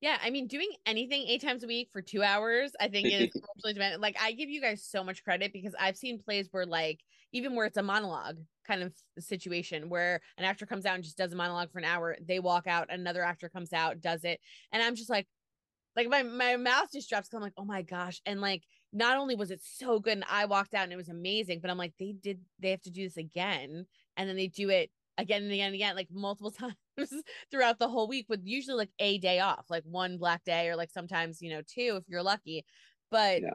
[0.00, 3.30] Yeah, I mean, doing anything eight times a week for two hours, I think is
[3.34, 4.00] emotionally demanding.
[4.00, 7.00] Like, I give you guys so much credit because I've seen plays where, like,
[7.32, 11.16] even where it's a monologue kind of situation where an actor comes out and just
[11.18, 14.40] does a monologue for an hour, they walk out, another actor comes out, does it,
[14.72, 15.26] and I'm just like,
[15.96, 17.32] like my my mouth just drops.
[17.34, 20.44] I'm like, oh my gosh, and like, not only was it so good, and I
[20.46, 23.02] walked out and it was amazing, but I'm like, they did, they have to do
[23.04, 23.86] this again,
[24.16, 26.74] and then they do it again and again and again, like multiple times
[27.50, 30.76] throughout the whole week with usually like a day off, like one black day or
[30.76, 32.64] like sometimes, you know, two if you're lucky.
[33.10, 33.50] But yeah.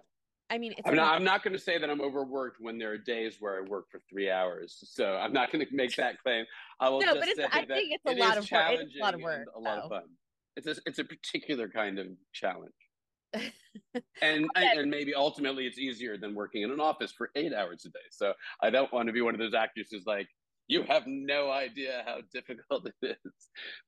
[0.50, 2.98] I mean, I'm not, I'm not going to say that I'm overworked when there are
[2.98, 4.84] days where I work for three hours.
[4.86, 6.46] So I'm not going to make that claim.
[6.80, 8.80] I will no, but it's, I think it's a it lot of work.
[8.82, 9.48] It's a lot of work.
[9.56, 10.04] A lot of fun.
[10.56, 12.72] It's a, it's a particular kind of challenge.
[14.22, 14.78] and okay.
[14.78, 18.06] and maybe ultimately it's easier than working in an office for eight hours a day.
[18.12, 20.28] So I don't want to be one of those actors who's like,
[20.68, 23.34] you have no idea how difficult it is.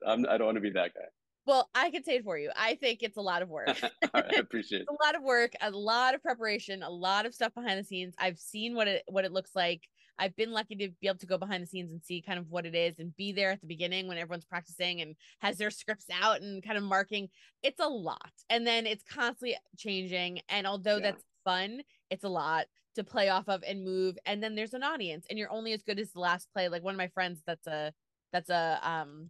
[0.05, 1.05] I'm, I don't want to be that guy.
[1.45, 2.49] Well, I can say it for you.
[2.55, 3.69] I think it's a lot of work.
[4.13, 4.87] I appreciate it.
[4.89, 7.83] It's a lot of work, a lot of preparation, a lot of stuff behind the
[7.83, 8.15] scenes.
[8.17, 9.81] I've seen what it what it looks like.
[10.17, 12.49] I've been lucky to be able to go behind the scenes and see kind of
[12.49, 15.69] what it is and be there at the beginning when everyone's practicing and has their
[15.71, 17.27] scripts out and kind of marking.
[17.63, 18.31] It's a lot.
[18.49, 20.39] And then it's constantly changing.
[20.49, 21.11] And although yeah.
[21.11, 22.65] that's fun, it's a lot
[22.95, 24.17] to play off of and move.
[24.25, 26.69] And then there's an audience and you're only as good as the last play.
[26.69, 27.93] Like one of my friends that's a
[28.31, 29.29] that's a um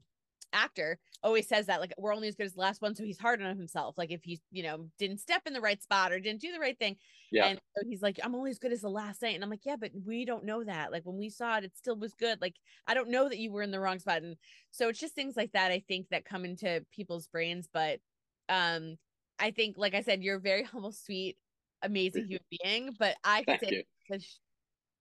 [0.55, 3.19] actor always says that like we're only as good as the last one so he's
[3.19, 6.19] hard on himself like if he you know didn't step in the right spot or
[6.19, 6.95] didn't do the right thing
[7.31, 9.49] yeah and so he's like i'm only as good as the last night and i'm
[9.49, 12.13] like yeah but we don't know that like when we saw it it still was
[12.13, 12.55] good like
[12.87, 14.37] i don't know that you were in the wrong spot and
[14.71, 17.99] so it's just things like that i think that come into people's brains but
[18.47, 18.95] um
[19.39, 21.37] i think like i said you're very humble sweet
[21.83, 24.19] amazing human being but i could say a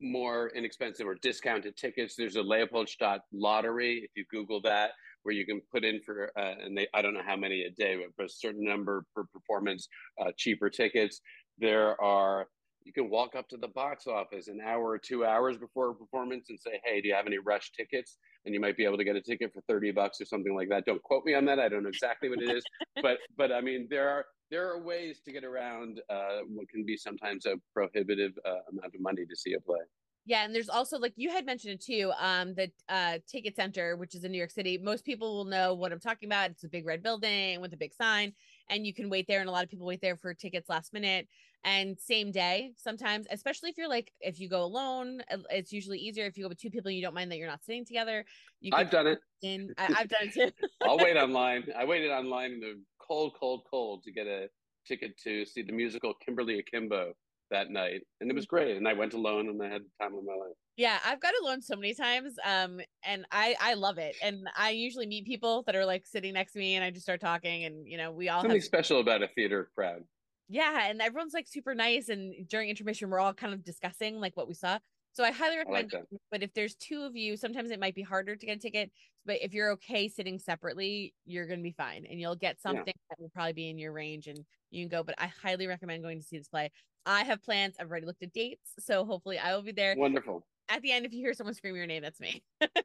[0.00, 2.16] more inexpensive or discounted tickets.
[2.16, 4.02] There's a Leopoldstadt lottery.
[4.02, 4.92] If you Google that,
[5.22, 7.70] where you can put in for, uh, and they, I don't know how many a
[7.70, 9.88] day, but for a certain number per performance,
[10.20, 11.20] uh, cheaper tickets.
[11.58, 12.46] There are
[12.84, 15.94] you can walk up to the box office an hour or two hours before a
[15.94, 18.98] performance and say, "Hey, do you have any rush tickets?" And you might be able
[18.98, 20.84] to get a ticket for thirty bucks or something like that.
[20.84, 21.58] Don't quote me on that.
[21.58, 22.64] I don't know exactly what it is,
[23.02, 26.84] but but I mean there are there are ways to get around uh, what can
[26.84, 29.80] be sometimes a prohibitive uh, amount of money to see a play.
[30.24, 33.96] Yeah, and there's also like you had mentioned it too, um, the uh ticket center,
[33.96, 34.78] which is in New York City.
[34.78, 36.50] Most people will know what I'm talking about.
[36.50, 38.32] It's a big red building with a big sign,
[38.70, 40.92] and you can wait there, and a lot of people wait there for tickets last
[40.92, 41.26] minute
[41.64, 45.98] and same day sometimes especially if you're like if you go alone uh, it's usually
[45.98, 48.24] easier if you go with two people you don't mind that you're not sitting together
[48.60, 50.50] you i've done it in I, have done it too
[50.82, 54.48] i'll wait online i waited online in the cold cold cold to get a
[54.86, 57.12] ticket to see the musical kimberly akimbo
[57.52, 58.56] that night and it was mm-hmm.
[58.56, 61.20] great and i went alone and i had the time of my life yeah i've
[61.20, 65.24] got alone so many times um and i i love it and i usually meet
[65.24, 67.96] people that are like sitting next to me and i just start talking and you
[67.96, 68.64] know we all something have...
[68.64, 70.02] special about a theater crowd
[70.48, 74.36] yeah and everyone's like super nice and during intermission we're all kind of discussing like
[74.36, 74.78] what we saw
[75.12, 77.94] so i highly recommend I like but if there's two of you sometimes it might
[77.94, 78.90] be harder to get a ticket
[79.24, 82.82] but if you're okay sitting separately you're going to be fine and you'll get something
[82.86, 82.92] yeah.
[83.10, 84.38] that will probably be in your range and
[84.70, 86.70] you can go but i highly recommend going to see this play
[87.06, 90.46] i have plans i've already looked at dates so hopefully i will be there wonderful
[90.68, 92.42] at the end if you hear someone scream your name that's me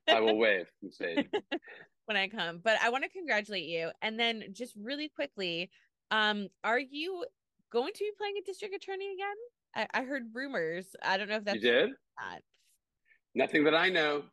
[0.10, 1.28] i will wave and say
[2.06, 5.70] when i come but i want to congratulate you and then just really quickly
[6.12, 7.26] um are you
[7.72, 9.88] going to be playing a district attorney again?
[9.94, 10.86] I, I heard rumors.
[11.04, 11.90] I don't know if that's you did.
[12.20, 12.42] Not.
[13.36, 14.24] Nothing that I know.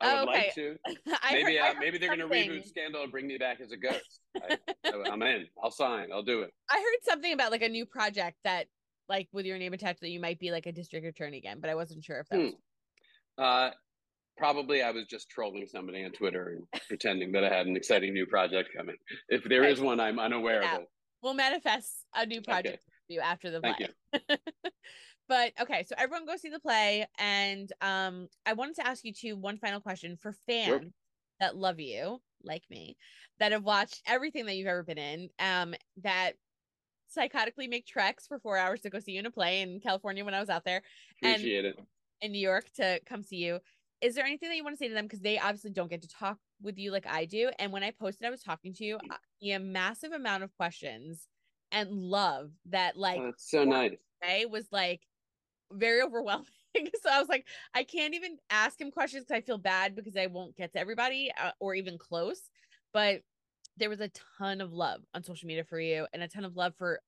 [0.00, 0.44] I would oh, okay.
[0.44, 0.76] like to.
[1.32, 3.76] Maybe heard, uh, maybe they're going to reboot Scandal and bring me back as a
[3.76, 4.20] ghost.
[4.36, 5.46] I, am in.
[5.62, 6.10] I'll sign.
[6.12, 6.52] I'll do it.
[6.70, 8.66] I heard something about like a new project that,
[9.08, 11.70] like, with your name attached, that you might be like a district attorney again, but
[11.70, 12.44] I wasn't sure if that hmm.
[12.44, 12.54] was.
[13.38, 13.70] Uh,
[14.36, 18.12] probably I was just trolling somebody on Twitter and pretending that I had an exciting
[18.12, 18.96] new project coming.
[19.28, 19.72] If there right.
[19.72, 20.76] is one, I'm unaware yeah.
[20.76, 20.88] of it
[21.22, 22.82] we'll manifest a new project okay.
[23.06, 23.88] for you after the play.
[25.28, 29.12] but okay, so everyone go see the play, and um, I wanted to ask you
[29.12, 30.80] two one final question for fans sure.
[31.40, 32.96] that love you like me,
[33.40, 36.32] that have watched everything that you've ever been in, um, that
[37.16, 40.24] psychotically make treks for four hours to go see you in a play in California
[40.24, 40.82] when I was out there,
[41.22, 41.84] Appreciate and it.
[42.20, 43.58] in New York to come see you.
[44.00, 46.02] Is there anything that you want to say to them because they obviously don't get
[46.02, 47.50] to talk with you like I do.
[47.58, 48.98] And when I posted, I was talking to you,
[49.42, 51.26] a uh, massive amount of questions
[51.70, 53.92] and love that like oh, so nice.
[54.50, 55.02] was like
[55.72, 56.46] very overwhelming.
[56.76, 60.16] so I was like, I can't even ask him questions because I feel bad because
[60.16, 62.40] I won't get to everybody uh, or even close.
[62.92, 63.20] But
[63.78, 66.56] there was a ton of love on social media for you and a ton of
[66.56, 67.00] love for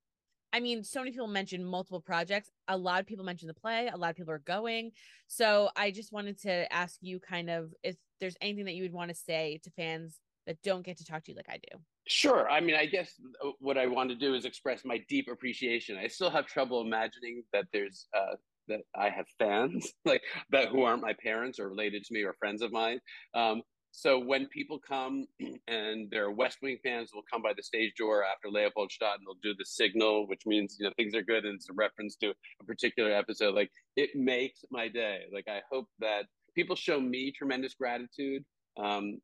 [0.53, 2.51] I mean, so many people mentioned multiple projects.
[2.67, 3.89] A lot of people mentioned the play.
[3.93, 4.91] A lot of people are going.
[5.29, 8.93] So I just wanted to ask you kind of if there's anything that you would
[8.93, 11.79] want to say to fans that don't get to talk to you like I do.
[12.09, 12.51] Sure.
[12.51, 13.15] I mean, I guess
[13.45, 15.97] uh, what I want to do is express my deep appreciation.
[15.97, 18.35] I still have trouble imagining that there's uh,
[18.67, 22.33] that I have fans like that who aren't my parents or related to me or
[22.33, 22.99] friends of mine.
[23.35, 23.63] Um,
[23.93, 25.27] so when people come
[25.69, 29.53] and they're West Wing fans, will come by the stage door after Leopoldstadt and they'll
[29.53, 32.33] do the signal, which means you know things are good and it's a reference to
[32.61, 33.55] a particular episode.
[33.55, 35.23] Like it makes my day.
[35.33, 38.45] Like I hope that people show me tremendous gratitude.
[38.79, 39.19] Um,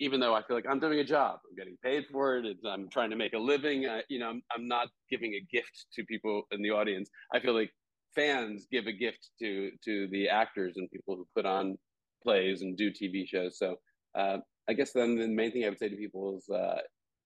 [0.00, 2.56] even though I feel like I'm doing a job, I'm getting paid for it.
[2.66, 3.82] I'm trying to make a living.
[4.08, 7.08] You know, I'm, I'm not giving a gift to people in the audience.
[7.32, 7.70] I feel like
[8.14, 11.78] fans give a gift to to the actors and people who put on
[12.22, 13.58] plays and do TV shows.
[13.58, 13.76] So
[14.14, 16.78] uh, I guess then the main thing I would say to people is uh,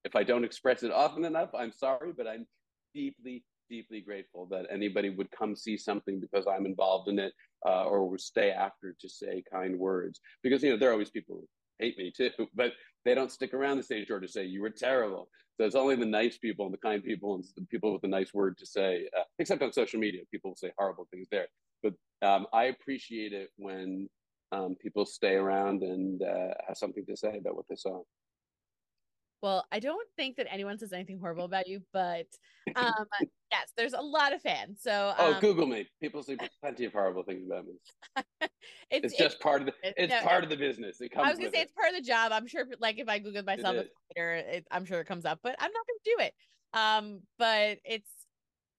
[0.03, 2.45] if I don't express it often enough, I'm sorry, but I'm
[2.93, 7.33] deeply, deeply grateful that anybody would come see something because I'm involved in it
[7.65, 10.19] uh, or would stay after to say kind words.
[10.43, 11.47] Because, you know, there are always people who
[11.79, 12.73] hate me too, but
[13.05, 15.29] they don't stick around the stage door to say you were terrible.
[15.57, 18.07] So it's only the nice people and the kind people and the people with a
[18.07, 21.47] nice word to say, uh, except on social media, people will say horrible things there.
[21.81, 24.07] But um, I appreciate it when
[24.51, 28.01] um, people stay around and uh, have something to say about what they saw.
[29.41, 32.25] Well, I don't think that anyone says anything horrible about you, but
[32.75, 33.05] um,
[33.51, 34.79] yes, there's a lot of fans.
[34.81, 35.87] So oh, um, oh, Google me.
[36.01, 37.73] People say plenty of horrible things about me.
[38.89, 41.01] it's, it's, just it's, part of the it's no, part of the business.
[41.01, 41.27] It comes.
[41.27, 41.63] I was gonna say it.
[41.63, 42.31] it's part of the job.
[42.31, 43.75] I'm sure, like if I Googled myself
[44.15, 46.33] later, I'm sure it comes up, but I'm not gonna do it.
[46.73, 48.09] Um, but it's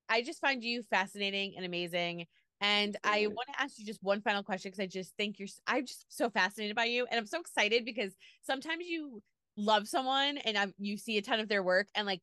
[0.09, 2.27] I just find you fascinating and amazing.
[2.61, 5.49] And I want to ask you just one final question because I just think you're,
[5.67, 7.07] I'm just so fascinated by you.
[7.11, 9.23] And I'm so excited because sometimes you
[9.57, 12.21] love someone and I'm, you see a ton of their work and like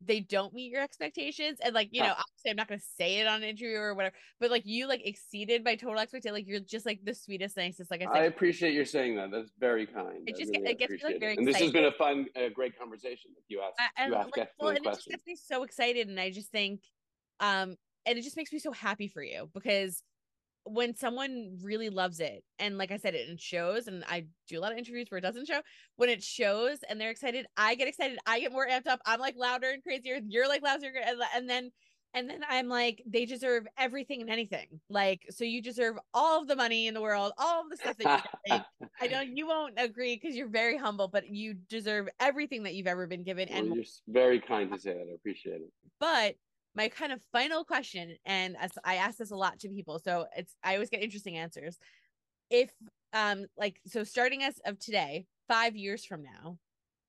[0.00, 1.58] they don't meet your expectations.
[1.62, 3.94] And like, you know, obviously I'm not going to say it on an interview or
[3.94, 6.34] whatever, but like you like exceeded my total expectation.
[6.34, 7.90] Like you're just like the sweetest, nicest.
[7.90, 9.30] Like I said, I appreciate you saying that.
[9.30, 10.26] That's very kind.
[10.26, 12.48] It just really it gets me like very And this has been a fun, uh,
[12.54, 13.32] great conversation.
[13.36, 16.08] If You asked, and, you asked like, well, and it just gets me so excited.
[16.08, 16.80] And I just think,
[17.40, 17.76] um,
[18.06, 20.02] and it just makes me so happy for you because
[20.64, 24.60] when someone really loves it and like i said it, shows and i do a
[24.60, 25.60] lot of interviews where it doesn't show
[25.96, 29.20] when it shows and they're excited i get excited i get more amped up i'm
[29.20, 30.90] like louder and crazier you're like louder
[31.34, 31.70] and then
[32.14, 36.48] and then i'm like they deserve everything and anything like so you deserve all of
[36.48, 39.74] the money in the world all of the stuff that you i know you won't
[39.76, 43.58] agree because you're very humble but you deserve everything that you've ever been given well,
[43.58, 45.70] and you're very kind to say that i appreciate it.
[46.00, 46.36] But
[46.74, 50.26] my kind of final question, and as I ask this a lot to people, so
[50.36, 51.78] it's I always get interesting answers.
[52.50, 52.72] If
[53.12, 56.58] um like so starting as of today, five years from now,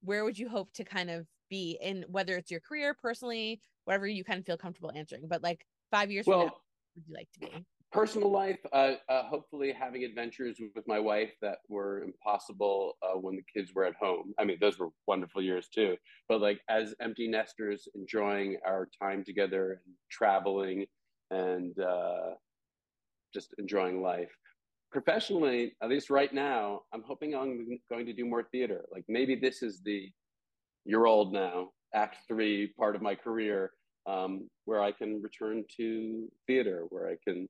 [0.01, 4.07] where would you hope to kind of be in whether it's your career, personally, whatever
[4.07, 6.53] you kind of feel comfortable answering, but like five years well, from now,
[6.95, 7.66] would you like to be?
[7.95, 13.37] Personal life, uh, uh, hopefully having adventures with my wife that were impossible uh, when
[13.37, 14.33] the kids were at home.
[14.37, 15.95] I mean, those were wonderful years too.
[16.27, 20.85] But like as empty nesters, enjoying our time together and traveling
[21.31, 22.31] and uh,
[23.33, 24.31] just enjoying life.
[24.91, 28.83] Professionally, at least right now, I'm hoping I'm going to do more theater.
[28.91, 30.11] Like maybe this is the
[30.83, 33.71] you're old now, act three part of my career
[34.05, 37.47] um, where I can return to theater, where I can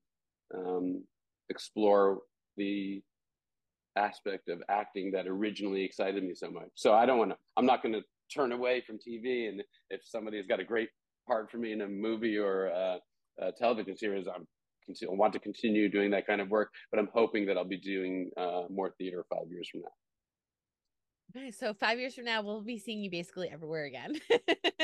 [0.53, 1.03] um,
[1.49, 2.19] explore
[2.57, 3.01] the
[3.95, 6.69] aspect of acting that originally excited me so much.
[6.75, 8.01] So I don't want to, I'm not going to
[8.33, 9.47] turn away from TV.
[9.49, 10.89] And if somebody has got a great
[11.27, 12.97] part for me in a movie or a,
[13.39, 14.45] a television series, I'm
[14.87, 17.79] I want to continue doing that kind of work, but I'm hoping that I'll be
[17.79, 21.41] doing uh, more theater five years from now.
[21.41, 24.13] Okay, so five years from now, we'll be seeing you basically everywhere again.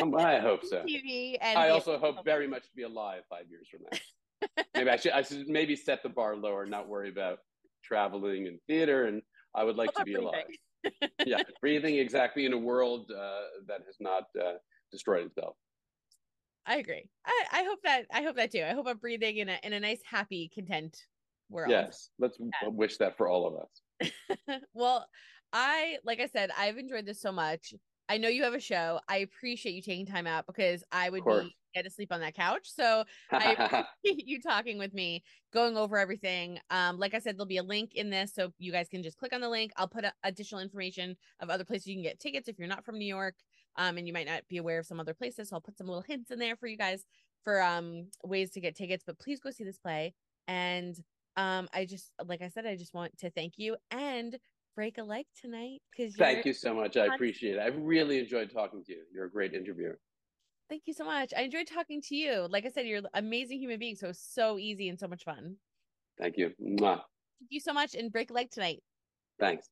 [0.02, 0.78] Um, I hope so.
[0.90, 4.00] TV and I also hope very much to be alive five years from now
[4.76, 7.40] maybe I should I should maybe set the bar lower, not worry about
[7.84, 9.22] traveling and theater, and
[9.56, 10.46] I would like to be alive.
[11.26, 14.54] yeah, breathing exactly in a world uh, that has not uh,
[14.92, 15.56] destroyed itself.
[16.66, 17.10] I agree.
[17.26, 18.64] I, I hope that I hope that too.
[18.64, 20.98] I hope I'm breathing in a in a nice, happy, content
[21.50, 21.72] world.
[21.72, 22.70] Yes, let's yeah.
[22.70, 24.62] wish that for all of us.
[24.74, 25.06] well,
[25.54, 27.74] I like I said, I've enjoyed this so much.
[28.12, 29.00] I know you have a show.
[29.08, 32.36] I appreciate you taking time out because I would be get to sleep on that
[32.36, 32.70] couch.
[32.70, 33.54] So I
[34.04, 36.60] appreciate you talking with me, going over everything.
[36.72, 39.18] Um, like I said, there'll be a link in this, so you guys can just
[39.18, 39.72] click on the link.
[39.78, 42.98] I'll put additional information of other places you can get tickets if you're not from
[42.98, 43.36] New York,
[43.78, 45.48] um, and you might not be aware of some other places.
[45.48, 47.06] So I'll put some little hints in there for you guys
[47.46, 49.06] for um ways to get tickets.
[49.08, 50.14] But please go see this play.
[50.50, 50.98] And
[51.38, 54.38] um, I just like I said, I just want to thank you and
[54.76, 56.98] break a leg tonight because thank you so much.
[56.98, 57.60] I appreciate it.
[57.60, 59.04] I really enjoyed talking to you.
[59.14, 60.00] You're a great interviewer.
[60.70, 61.34] Thank you so much.
[61.36, 62.48] I enjoyed talking to you.
[62.50, 63.96] Like I said, you're an amazing human being.
[63.96, 65.58] So so easy and so much fun.
[66.18, 66.52] Thank you.
[66.62, 67.02] Mwah.
[67.40, 68.82] Thank you so much and break a leg tonight.
[69.40, 69.68] Thanks.